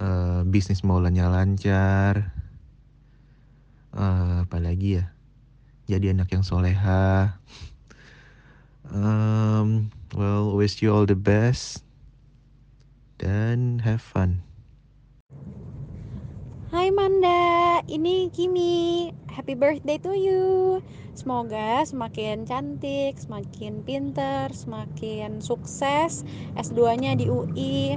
[0.00, 2.32] eh, bisnis maulanya lancar.
[3.96, 5.04] Eh, apalagi ya?
[5.88, 7.40] Jadi anak yang soleha.
[8.88, 11.84] Um, well, wish you all the best
[13.20, 14.44] dan have fun.
[16.68, 19.08] Hai Manda, ini Kimi.
[19.32, 20.84] Happy birthday to you.
[21.16, 26.28] Semoga semakin cantik, semakin pinter, semakin sukses.
[26.60, 27.96] S2-nya di UI.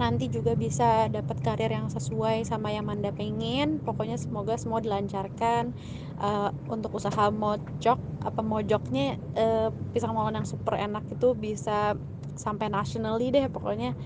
[0.00, 3.84] Nanti juga bisa dapat karir yang sesuai sama yang Manda pengen.
[3.84, 5.76] Pokoknya semoga semua dilancarkan.
[6.16, 11.92] Eh, untuk usaha mojok, apa mojoknya eh, pisang molen yang super enak itu bisa
[12.36, 13.96] sampai nationally deh pokoknya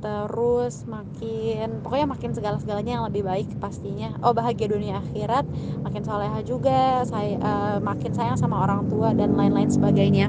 [0.00, 4.12] terus makin pokoknya makin segala-segalanya yang lebih baik pastinya.
[4.20, 5.48] Oh bahagia dunia akhirat
[5.80, 10.28] makin soleha juga saya eh, makin sayang sama orang tua dan lain-lain sebagainya.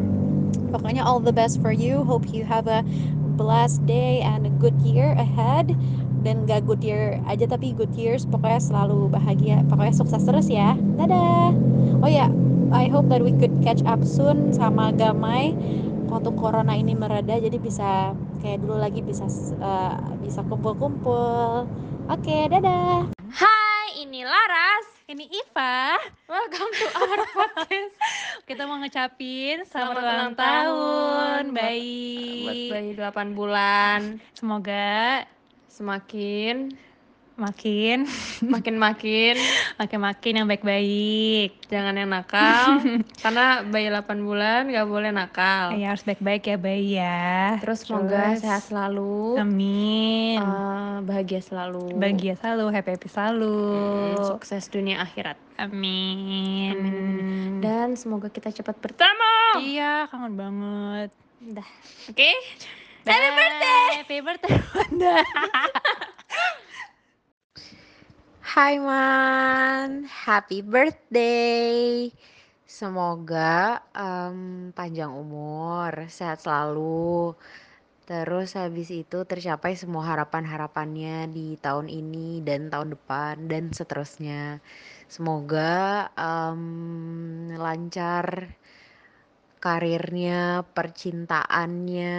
[0.72, 2.04] Pokoknya all the best for you.
[2.04, 2.84] Hope you have a
[3.38, 5.76] blessed day and a good year ahead.
[6.26, 8.28] Dan gak good year aja tapi good years.
[8.28, 9.64] Pokoknya selalu bahagia.
[9.68, 10.76] Pokoknya sukses terus ya.
[11.00, 11.56] Dadah.
[12.04, 12.28] Oh ya
[12.72, 15.56] I hope that we could catch up soon sama Gamai
[16.18, 18.10] waktu corona ini mereda jadi bisa
[18.42, 21.70] kayak dulu lagi bisa eh, bisa kumpul-kumpul
[22.10, 24.88] oke dadah Hai, ini Laras.
[25.06, 26.00] Ini Iva.
[26.26, 27.94] Welcome to our podcast.
[28.48, 32.48] Kita mau ngecapin selamat, ulang tahun, bayi.
[32.48, 34.00] Buat bayi 8 bulan.
[34.32, 35.28] Semoga
[35.70, 36.72] semakin
[37.38, 38.10] makin
[38.42, 39.35] makin makin
[39.77, 41.69] makin makin yang baik-baik.
[41.69, 42.81] Jangan yang nakal
[43.23, 45.77] karena bayi 8 bulan gak boleh nakal.
[45.77, 47.62] Ya harus baik-baik ya bayi ya.
[47.62, 49.38] Terus semoga Terus, sehat selalu.
[49.38, 50.42] Amin.
[50.42, 51.94] eh, bahagia selalu.
[51.94, 53.58] Bahagia selalu, happy happy selalu.
[53.77, 55.38] Mm, sukses dunia akhirat.
[55.62, 56.73] Amin.
[56.73, 57.62] Amin.
[57.62, 59.62] Dan semoga kita cepat bertemu.
[59.62, 61.10] Iya, kangen banget.
[61.38, 61.69] Dah.
[62.10, 62.33] Oke.
[63.06, 63.88] Happy birthday.
[64.02, 65.15] Happy birthday, Wanda.
[68.54, 69.89] Hai Man,
[70.23, 72.10] happy birthday.
[72.77, 73.56] Semoga
[74.06, 74.39] em,
[74.77, 77.35] panjang umur, sehat selalu.
[78.10, 84.43] Terus habis itu tercapai semua harapan-harapannya di tahun ini dan tahun depan dan seterusnya.
[85.15, 85.73] Semoga
[86.15, 86.62] em,
[87.65, 88.27] lancar
[89.63, 92.17] karirnya, percintaannya,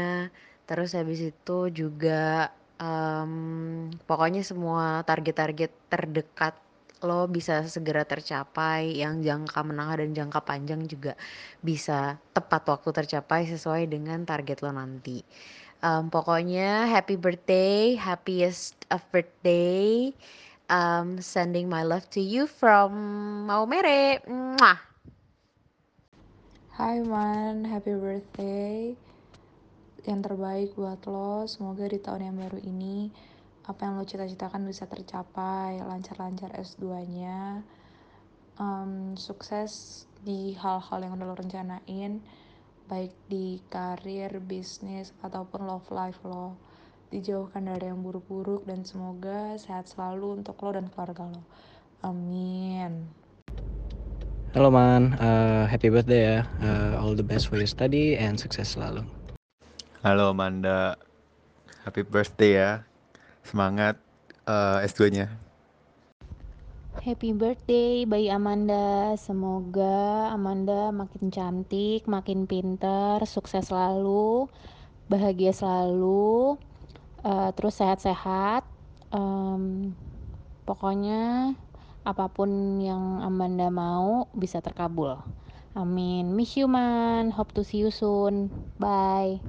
[0.69, 3.33] terus habis itu juga em,
[4.09, 6.55] pokoknya semua target-target terdekat
[6.99, 11.15] lo bisa segera tercapai, yang jangka menengah dan jangka panjang juga
[11.63, 15.23] bisa tepat waktu tercapai sesuai dengan target lo nanti.
[15.79, 20.11] Em, pokoknya happy birthday, happiest of birthday.
[20.69, 22.93] Um, sending my love to you from
[23.49, 24.21] Maumere.
[26.77, 29.08] Hai Man, happy birthday.
[30.09, 33.13] Yang terbaik buat lo, semoga di tahun yang baru ini
[33.69, 37.61] apa yang lo cita-citakan bisa tercapai, lancar-lancar S2-nya.
[38.57, 42.25] Em, sukses di hal-hal yang udah lo rencanain,
[42.89, 46.57] baik di karir, bisnis, ataupun love life lo.
[47.13, 51.45] Dijauhkan dari yang buruk-buruk dan semoga sehat selalu untuk lo dan keluarga lo.
[52.01, 53.13] Amin.
[54.57, 56.49] Halo Man, uh, happy birthday ya.
[56.65, 59.05] Uh, all the best for your study and sukses selalu.
[60.09, 60.97] Halo Amanda,
[61.85, 62.81] happy birthday ya.
[63.45, 64.01] Semangat
[64.49, 65.29] eh, S2-nya.
[67.05, 69.13] Happy birthday Bayi Amanda.
[69.21, 74.49] Semoga Amanda makin cantik, makin pinter, sukses selalu,
[75.13, 76.57] bahagia selalu,
[77.29, 78.65] eh, terus sehat-sehat.
[79.13, 79.93] Em,
[80.65, 81.53] pokoknya
[82.09, 85.21] apa pun yang Amanda mau bisa terkabul.
[85.77, 86.33] Amin.
[86.33, 87.29] Miss you man.
[87.29, 88.49] Hope to see you soon.
[88.81, 89.45] Bye.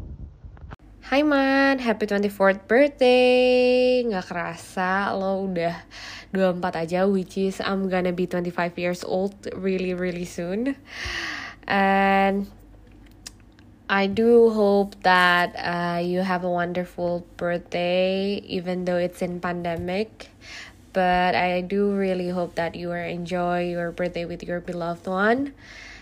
[1.10, 4.06] Hai Man, happy 24th birthday.
[4.06, 5.74] Gak kerasa lo udah
[6.38, 10.78] 24 aja Which is I'm gonna be 25 years old really really soon.
[11.66, 12.46] And
[13.90, 20.30] I do hope that uh, you have a wonderful birthday Even though it's in pandemic.
[20.94, 25.58] But I do really hope that you will enjoy your birthday with your beloved one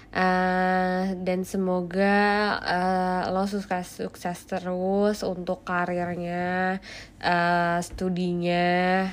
[0.07, 6.79] Uh, dan semoga uh, lo sukses sukses terus untuk karirnya,
[7.19, 9.11] uh, studinya,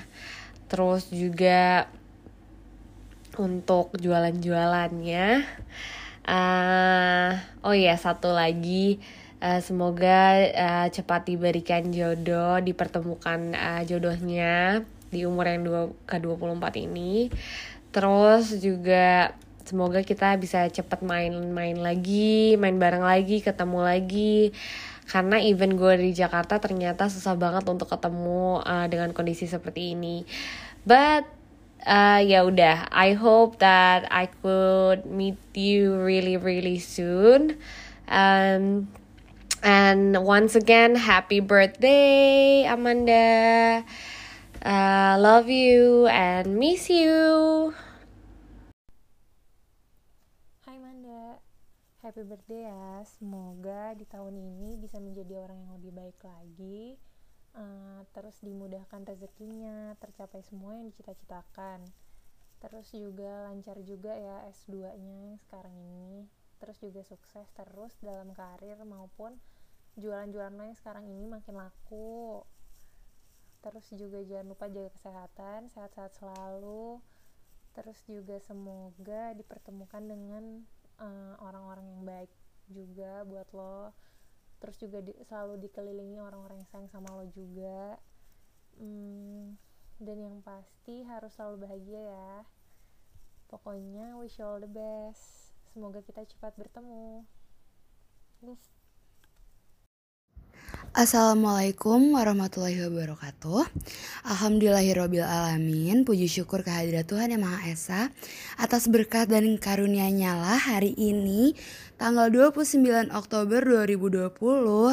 [0.71, 1.91] terus juga
[3.39, 5.27] untuk jualan-jualannya.
[6.25, 7.31] Uh,
[7.67, 9.03] oh ya satu lagi.
[9.45, 14.81] Uh, semoga uh, cepat diberikan jodoh, dipertemukan uh, jodohnya
[15.13, 17.29] di umur yang dua, ke-24 ini.
[17.93, 24.53] Terus juga semoga kita bisa cepet main-main lagi, main bareng lagi, ketemu lagi.
[25.05, 30.25] Karena event gue di Jakarta ternyata susah banget untuk ketemu uh, dengan kondisi seperti ini.
[30.89, 31.29] But
[31.85, 37.61] uh, ya udah, I hope that I could meet you really really soon.
[38.09, 38.89] Um,
[39.65, 43.85] and once again, happy birthday, Amanda.
[44.65, 47.73] Uh, love you and miss you.
[50.65, 51.37] Hai Manda,
[52.05, 53.01] happy birthday ya.
[53.09, 57.01] Semoga di tahun ini bisa menjadi orang yang lebih baik lagi.
[57.57, 61.81] Eh, terus dimudahkan rezekinya, tercapai semua yang dicita-citakan.
[62.61, 66.29] Terus juga lancar juga ya S2-nya yang sekarang ini.
[66.61, 69.41] Terus juga sukses terus dalam karir maupun
[69.97, 72.45] jualan-jualan yang sekarang ini makin laku.
[73.65, 77.01] Terus juga jangan lupa jaga kesehatan, sehat-sehat selalu
[77.75, 80.63] terus juga semoga dipertemukan dengan
[81.01, 82.31] eh, orang-orang yang baik
[82.71, 83.93] juga buat lo.
[84.63, 88.01] Terus juga di- selalu dikelilingi orang-orang yang sayang sama lo juga.
[88.75, 89.55] Hmm,
[90.03, 92.33] dan yang pasti harus selalu bahagia ya.
[93.47, 95.55] Pokoknya wish you all the best.
[95.71, 97.23] Semoga kita cepat bertemu.
[98.43, 98.74] Yes.
[100.95, 103.67] Assalamualaikum warahmatullahi wabarakatuh.
[104.31, 108.01] Alhamdulillahirrohbil alamin Puji syukur kehadirat Tuhan Yang Maha Esa
[108.55, 111.59] Atas berkat dan karunia-Nya lah hari ini
[111.99, 114.39] Tanggal 29 Oktober 2020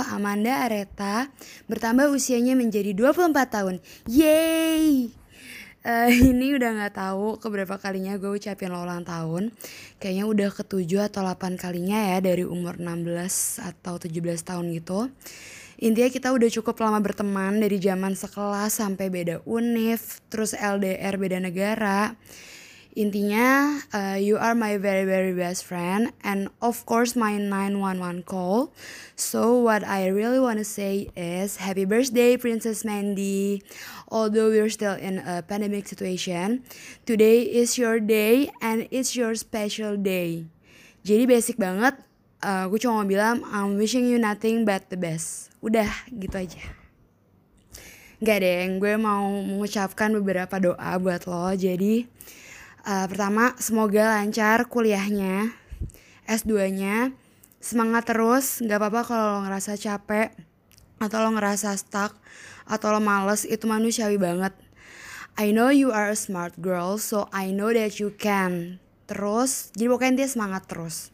[0.09, 1.29] Amanda Areta
[1.69, 3.75] Bertambah usianya menjadi 24 tahun.
[4.09, 5.13] Yeay!
[5.85, 9.53] Eh, ini udah nggak tahu keberapa kalinya gue ucapin lo ulang tahun.
[10.01, 15.13] Kayaknya udah ketujuh atau 8 kalinya ya Dari umur 16 atau 17 tahun gitu
[15.81, 21.41] Intinya kita udah cukup lama berteman dari zaman sekelas sampai beda univ, terus LDR beda
[21.41, 22.13] negara.
[22.93, 28.69] Intinya, uh, you are my very very best friend and of course my 911 call.
[29.17, 33.65] So what I really want to say is happy birthday Princess Mandy.
[34.13, 36.61] Although we're still in a pandemic situation,
[37.09, 40.45] today is your day and it's your special day.
[41.01, 41.97] Jadi basic banget,
[42.41, 45.53] uh, gue cuma mau bilang I'm wishing you nothing but the best.
[45.61, 46.61] Udah gitu aja.
[48.21, 51.49] Gak deh, gue mau mengucapkan beberapa doa buat lo.
[51.57, 52.05] Jadi
[52.85, 55.49] uh, pertama semoga lancar kuliahnya,
[56.29, 57.13] S2-nya.
[57.61, 60.33] Semangat terus, gak apa-apa kalau lo ngerasa capek
[61.01, 62.13] atau lo ngerasa stuck
[62.65, 64.53] atau lo males itu manusiawi banget.
[65.37, 68.81] I know you are a smart girl, so I know that you can.
[69.09, 71.09] Terus, jadi pokoknya dia semangat terus.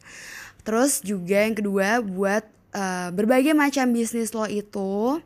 [0.68, 2.44] Terus juga yang kedua buat
[2.76, 5.24] uh, berbagai macam bisnis lo itu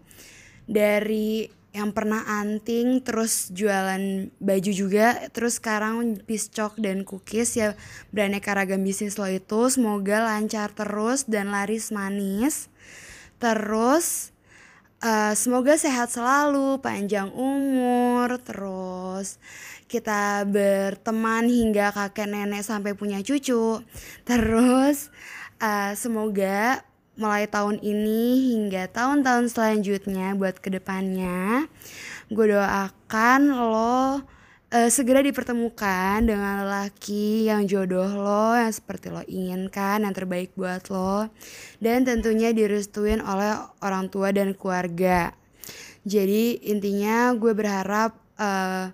[0.69, 7.79] dari yang pernah anting terus jualan baju juga terus sekarang piscok dan cookies ya
[8.13, 9.65] beraneka ragam bisnis lo itu.
[9.73, 12.69] Semoga lancar terus dan laris manis.
[13.41, 14.29] Terus
[15.01, 19.41] uh, semoga sehat selalu panjang umur terus
[19.91, 23.83] kita berteman hingga kakek nenek sampai punya cucu.
[24.23, 25.11] Terus
[25.59, 26.87] uh, semoga
[27.19, 31.67] mulai tahun ini hingga tahun-tahun selanjutnya buat ke depannya
[32.31, 34.23] gue doakan lo
[34.71, 40.87] uh, segera dipertemukan dengan lelaki yang jodoh lo yang seperti lo inginkan yang terbaik buat
[40.87, 41.27] lo
[41.83, 45.35] dan tentunya direstuin oleh orang tua dan keluarga.
[46.01, 48.89] Jadi intinya gue berharap uh,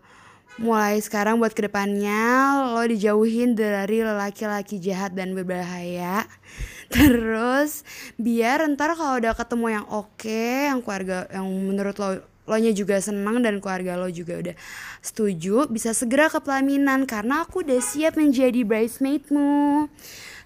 [0.58, 6.26] mulai sekarang buat ke depannya lo dijauhin dari lelaki-laki jahat dan berbahaya.
[6.94, 7.84] Terus
[8.16, 12.10] biar ntar kalau udah ketemu yang oke okay, yang keluarga yang menurut lo
[12.48, 14.56] lo nya juga senang dan keluarga lo juga udah
[15.04, 19.92] setuju bisa segera ke pelaminan karena aku udah siap menjadi bridesmaidmu.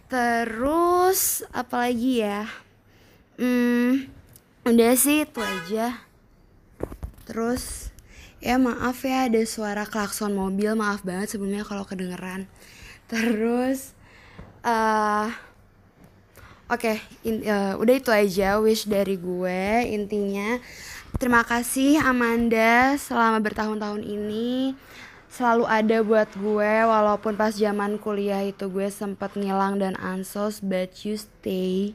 [0.09, 2.49] Terus apalagi ya?
[3.37, 4.21] Hmm
[4.65, 6.01] udah sih itu aja.
[7.25, 7.90] Terus
[8.41, 10.73] ya maaf ya ada suara klakson mobil.
[10.73, 12.49] Maaf banget sebelumnya kalau kedengeran.
[13.07, 13.93] Terus
[14.65, 15.29] uh,
[16.71, 19.91] Oke, okay, uh, udah itu aja wish dari gue.
[19.91, 20.55] Intinya
[21.19, 24.71] terima kasih Amanda selama bertahun-tahun ini.
[25.27, 30.95] Selalu ada buat gue walaupun pas zaman kuliah itu gue sempat ngilang dan ansos but
[31.03, 31.91] you stay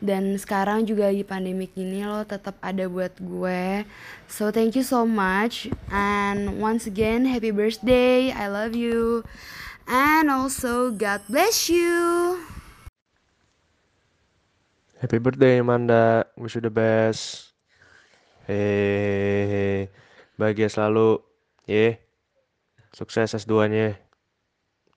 [0.00, 3.84] dan sekarang juga di pandemik ini lo tetap ada buat gue
[4.28, 9.24] so thank you so much and once again happy birthday I love you
[9.88, 12.36] and also God bless you
[14.96, 17.52] Happy birthday Amanda, wish you the best.
[18.48, 19.92] Hehehe,
[20.40, 21.20] bahagia selalu,
[21.68, 21.76] ye.
[21.76, 21.94] Yeah.
[22.96, 24.00] Sukses S2-nya.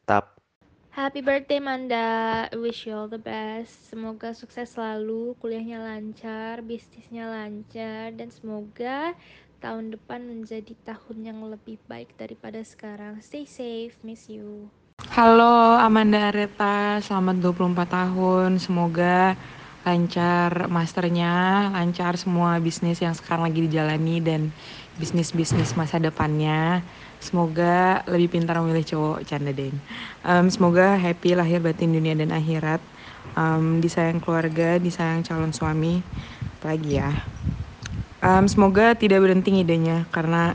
[0.08, 0.39] Tap.
[1.00, 3.72] Happy birthday Manda, wish you all the best.
[3.88, 9.16] Semoga sukses selalu, kuliahnya lancar, bisnisnya lancar, dan semoga
[9.64, 13.16] tahun depan menjadi tahun yang lebih baik daripada sekarang.
[13.24, 14.68] Stay safe, miss you.
[15.16, 18.60] Halo Amanda Areta, selamat 24 tahun.
[18.60, 19.40] Semoga
[19.88, 24.52] lancar masternya, lancar semua bisnis yang sekarang lagi dijalani dan
[25.00, 26.84] bisnis-bisnis masa depannya.
[27.20, 29.76] Semoga lebih pintar memilih cowok, canda deng.
[30.24, 32.80] Um, semoga happy lahir batin dunia dan akhirat.
[33.36, 36.02] Um, disayang keluarga, disayang calon suami,
[36.64, 37.12] lagi ya.
[38.20, 40.52] Um, semoga tidak berhenti idenya karena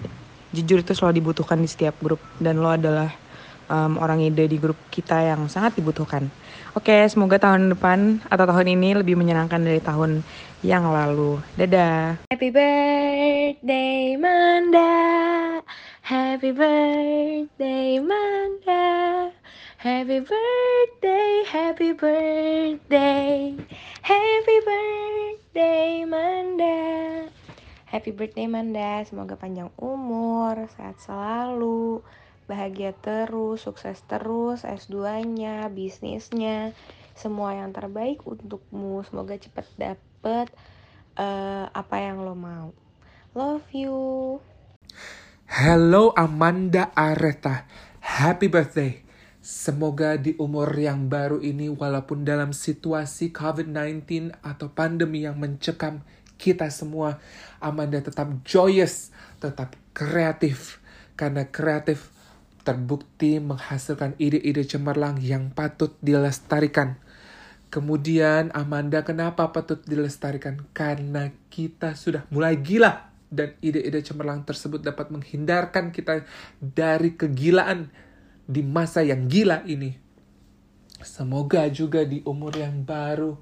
[0.53, 3.09] jujur itu selalu dibutuhkan di setiap grup dan lo adalah
[3.69, 6.29] um, orang ide di grup kita yang sangat dibutuhkan.
[6.77, 10.21] Oke, semoga tahun depan atau tahun ini lebih menyenangkan dari tahun
[10.61, 11.41] yang lalu.
[11.57, 12.19] Dadah.
[12.29, 14.93] Happy birthday Manda.
[16.05, 19.33] Happy birthday Manda.
[19.81, 23.57] Happy birthday, happy birthday.
[24.05, 26.77] Happy birthday Manda.
[27.89, 32.05] Happy birthday Manda, semoga panjang umur, sehat selalu
[32.53, 36.77] bahagia terus, sukses terus, S2-nya, bisnisnya,
[37.17, 39.01] semua yang terbaik untukmu.
[39.09, 40.53] Semoga cepat dapet
[41.17, 42.77] uh, apa yang lo mau.
[43.33, 44.45] Love you.
[45.45, 47.69] Hello Amanda Areta,
[48.01, 49.05] happy birthday.
[49.45, 56.01] Semoga di umur yang baru ini walaupun dalam situasi COVID-19 atau pandemi yang mencekam
[56.41, 57.21] kita semua,
[57.61, 60.81] Amanda tetap joyous, tetap kreatif.
[61.13, 62.09] Karena kreatif
[62.65, 66.97] terbukti menghasilkan ide-ide cemerlang yang patut dilestarikan.
[67.69, 70.65] Kemudian Amanda kenapa patut dilestarikan?
[70.73, 76.23] Karena kita sudah mulai gila dan ide-ide cemerlang tersebut dapat menghindarkan kita
[76.63, 77.91] dari kegilaan
[78.47, 79.99] di masa yang gila ini.
[81.05, 83.37] Semoga juga di umur yang baru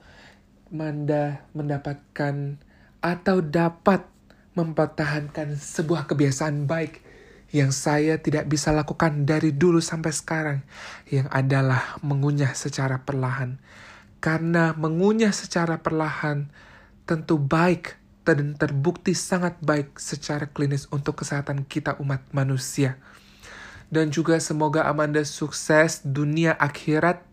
[0.73, 2.57] Manda mendapatkan
[3.05, 4.09] atau dapat
[4.57, 7.05] mempertahankan sebuah kebiasaan baik
[7.53, 10.59] yang saya tidak bisa lakukan dari dulu sampai sekarang,
[11.13, 13.61] yang adalah mengunyah secara perlahan.
[14.25, 16.49] Karena mengunyah secara perlahan
[17.05, 22.99] tentu baik dan terbukti sangat baik secara klinis untuk kesehatan kita umat manusia.
[23.93, 27.29] Dan juga semoga Amanda sukses dunia akhirat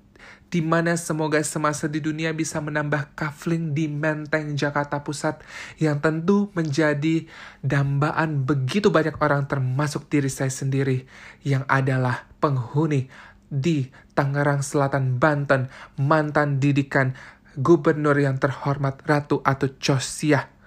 [0.50, 5.46] di mana semoga semasa di dunia bisa menambah kafling di Menteng Jakarta Pusat
[5.78, 7.30] yang tentu menjadi
[7.62, 11.06] dambaan begitu banyak orang termasuk diri saya sendiri
[11.46, 13.08] yang adalah penghuni
[13.46, 15.70] di Tangerang Selatan Banten
[16.02, 17.14] mantan didikan
[17.54, 20.59] gubernur yang terhormat Ratu atau Chosiah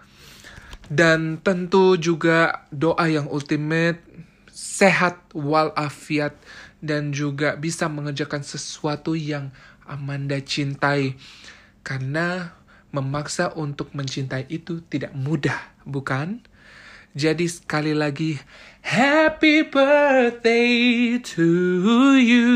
[0.92, 4.04] dan tentu juga doa yang ultimate
[4.52, 6.36] sehat walafiat
[6.84, 9.48] dan juga bisa mengerjakan sesuatu yang
[9.88, 11.16] Amanda cintai.
[11.80, 12.52] Karena
[12.92, 15.56] memaksa untuk mencintai itu tidak mudah,
[15.88, 16.44] bukan?
[17.16, 18.36] Jadi sekali lagi,
[18.84, 21.48] happy birthday to
[22.20, 22.52] you.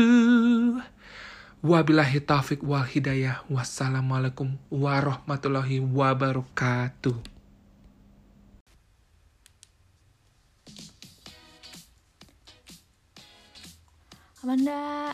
[1.65, 3.41] Wabillahi taufik wal hidayah.
[3.49, 7.36] Wassalamualaikum warahmatullahi wabarakatuh.
[14.47, 15.11] Amanda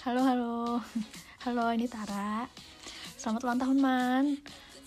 [0.00, 0.80] Halo halo.
[1.44, 2.48] Halo ini Tara.
[3.12, 4.24] Selamat ulang tahun Man.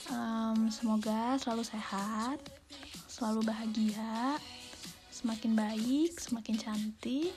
[0.10, 2.42] Um, Semoga selalu sehat
[3.06, 4.34] Selalu bahagia
[5.14, 7.30] Semakin baik Semakin cantik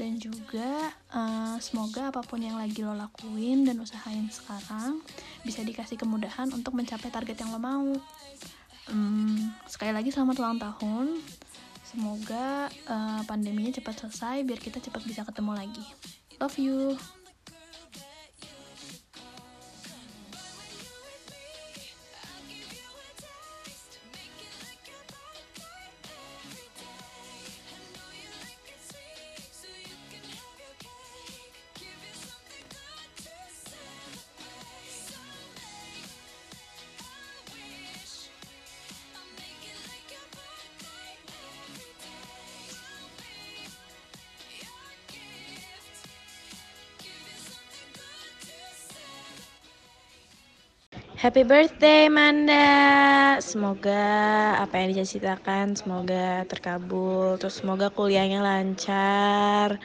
[0.00, 5.04] Dan juga uh, Semoga apa pun yang lagi lo lakuin Dan usahain sekarang
[5.44, 7.92] Bisa dikasih kemudahan untuk mencapai target yang lo mau.
[8.88, 11.20] Um, Sekali lagi selamat ulang tahun
[11.94, 15.84] Semoga uh, pandeminya cepat selesai biar kita cepat bisa ketemu lagi.
[16.42, 16.98] Love you.
[51.24, 53.40] Happy birthday Manda.
[53.40, 54.04] Semoga
[54.60, 57.40] apa yang dicita-citakan semoga terkabul.
[57.40, 59.80] Terus semoga kuliahnya lancar.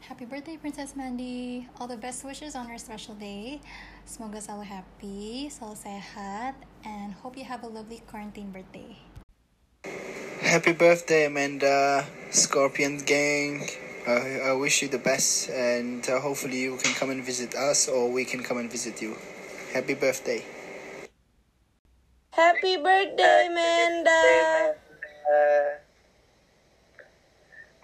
[0.00, 1.68] Happy birthday Princess Mandy.
[1.76, 3.60] All the best wishes on your special day.
[4.08, 6.56] Semoga selalu happy, selalu sehat,
[6.88, 8.96] and hope you have a lovely quarantine birthday.
[10.40, 13.60] Happy birthday, Amanda, Scorpion Gang.
[14.08, 17.92] Uh, I wish you the best, and uh, hopefully you can come and visit us,
[17.92, 19.12] or we can come and visit you.
[19.68, 20.40] Happy birthday.
[22.32, 24.24] Happy birthday Manda.
[25.28, 25.68] Uh,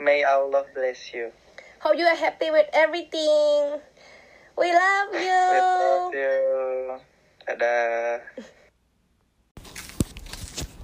[0.01, 1.28] may Allah bless you.
[1.85, 3.85] Hope you are happy with everything.
[4.57, 5.45] We love you.
[5.45, 6.41] We love you.
[7.53, 8.24] Dadah.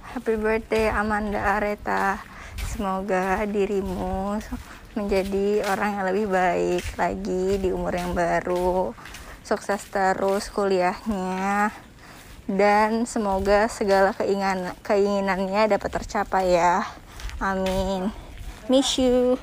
[0.05, 2.21] Happy birthday Amanda Areta.
[2.61, 4.37] Semoga dirimu
[4.93, 8.93] menjadi orang yang lebih baik lagi di umur yang baru.
[9.51, 11.75] Sukses terus kuliahnya.
[12.47, 16.87] Dan semoga segala keinginan keinginannya dapat tercapai ya.
[17.43, 18.15] Amin.
[18.71, 19.35] Miss you.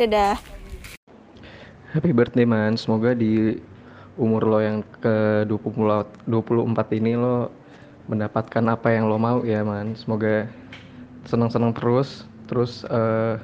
[0.00, 0.40] Dadah.
[1.92, 3.60] Happy birthday man, semoga di
[4.16, 7.52] umur lo yang ke 20, 24 ini lo
[8.08, 9.92] mendapatkan apa yang lo mau ya man.
[9.92, 10.48] Semoga
[11.28, 13.36] senang-senang terus, terus uh,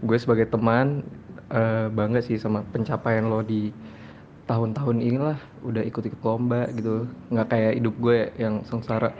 [0.00, 1.04] gue sebagai teman
[1.52, 3.68] uh, bangga sih sama pencapaian lo di
[4.50, 7.06] tahun-tahun inilah udah ikut-ikut lomba gitu.
[7.30, 9.14] Nggak kayak hidup gue yang sengsara.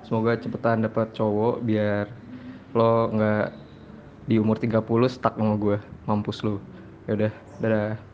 [0.00, 2.08] Semoga cepetan dapat cowok biar
[2.72, 3.52] lo nggak
[4.24, 5.76] di umur 30 stuck sama gue.
[6.08, 6.56] Mampus lo
[7.04, 8.07] ya udah dadah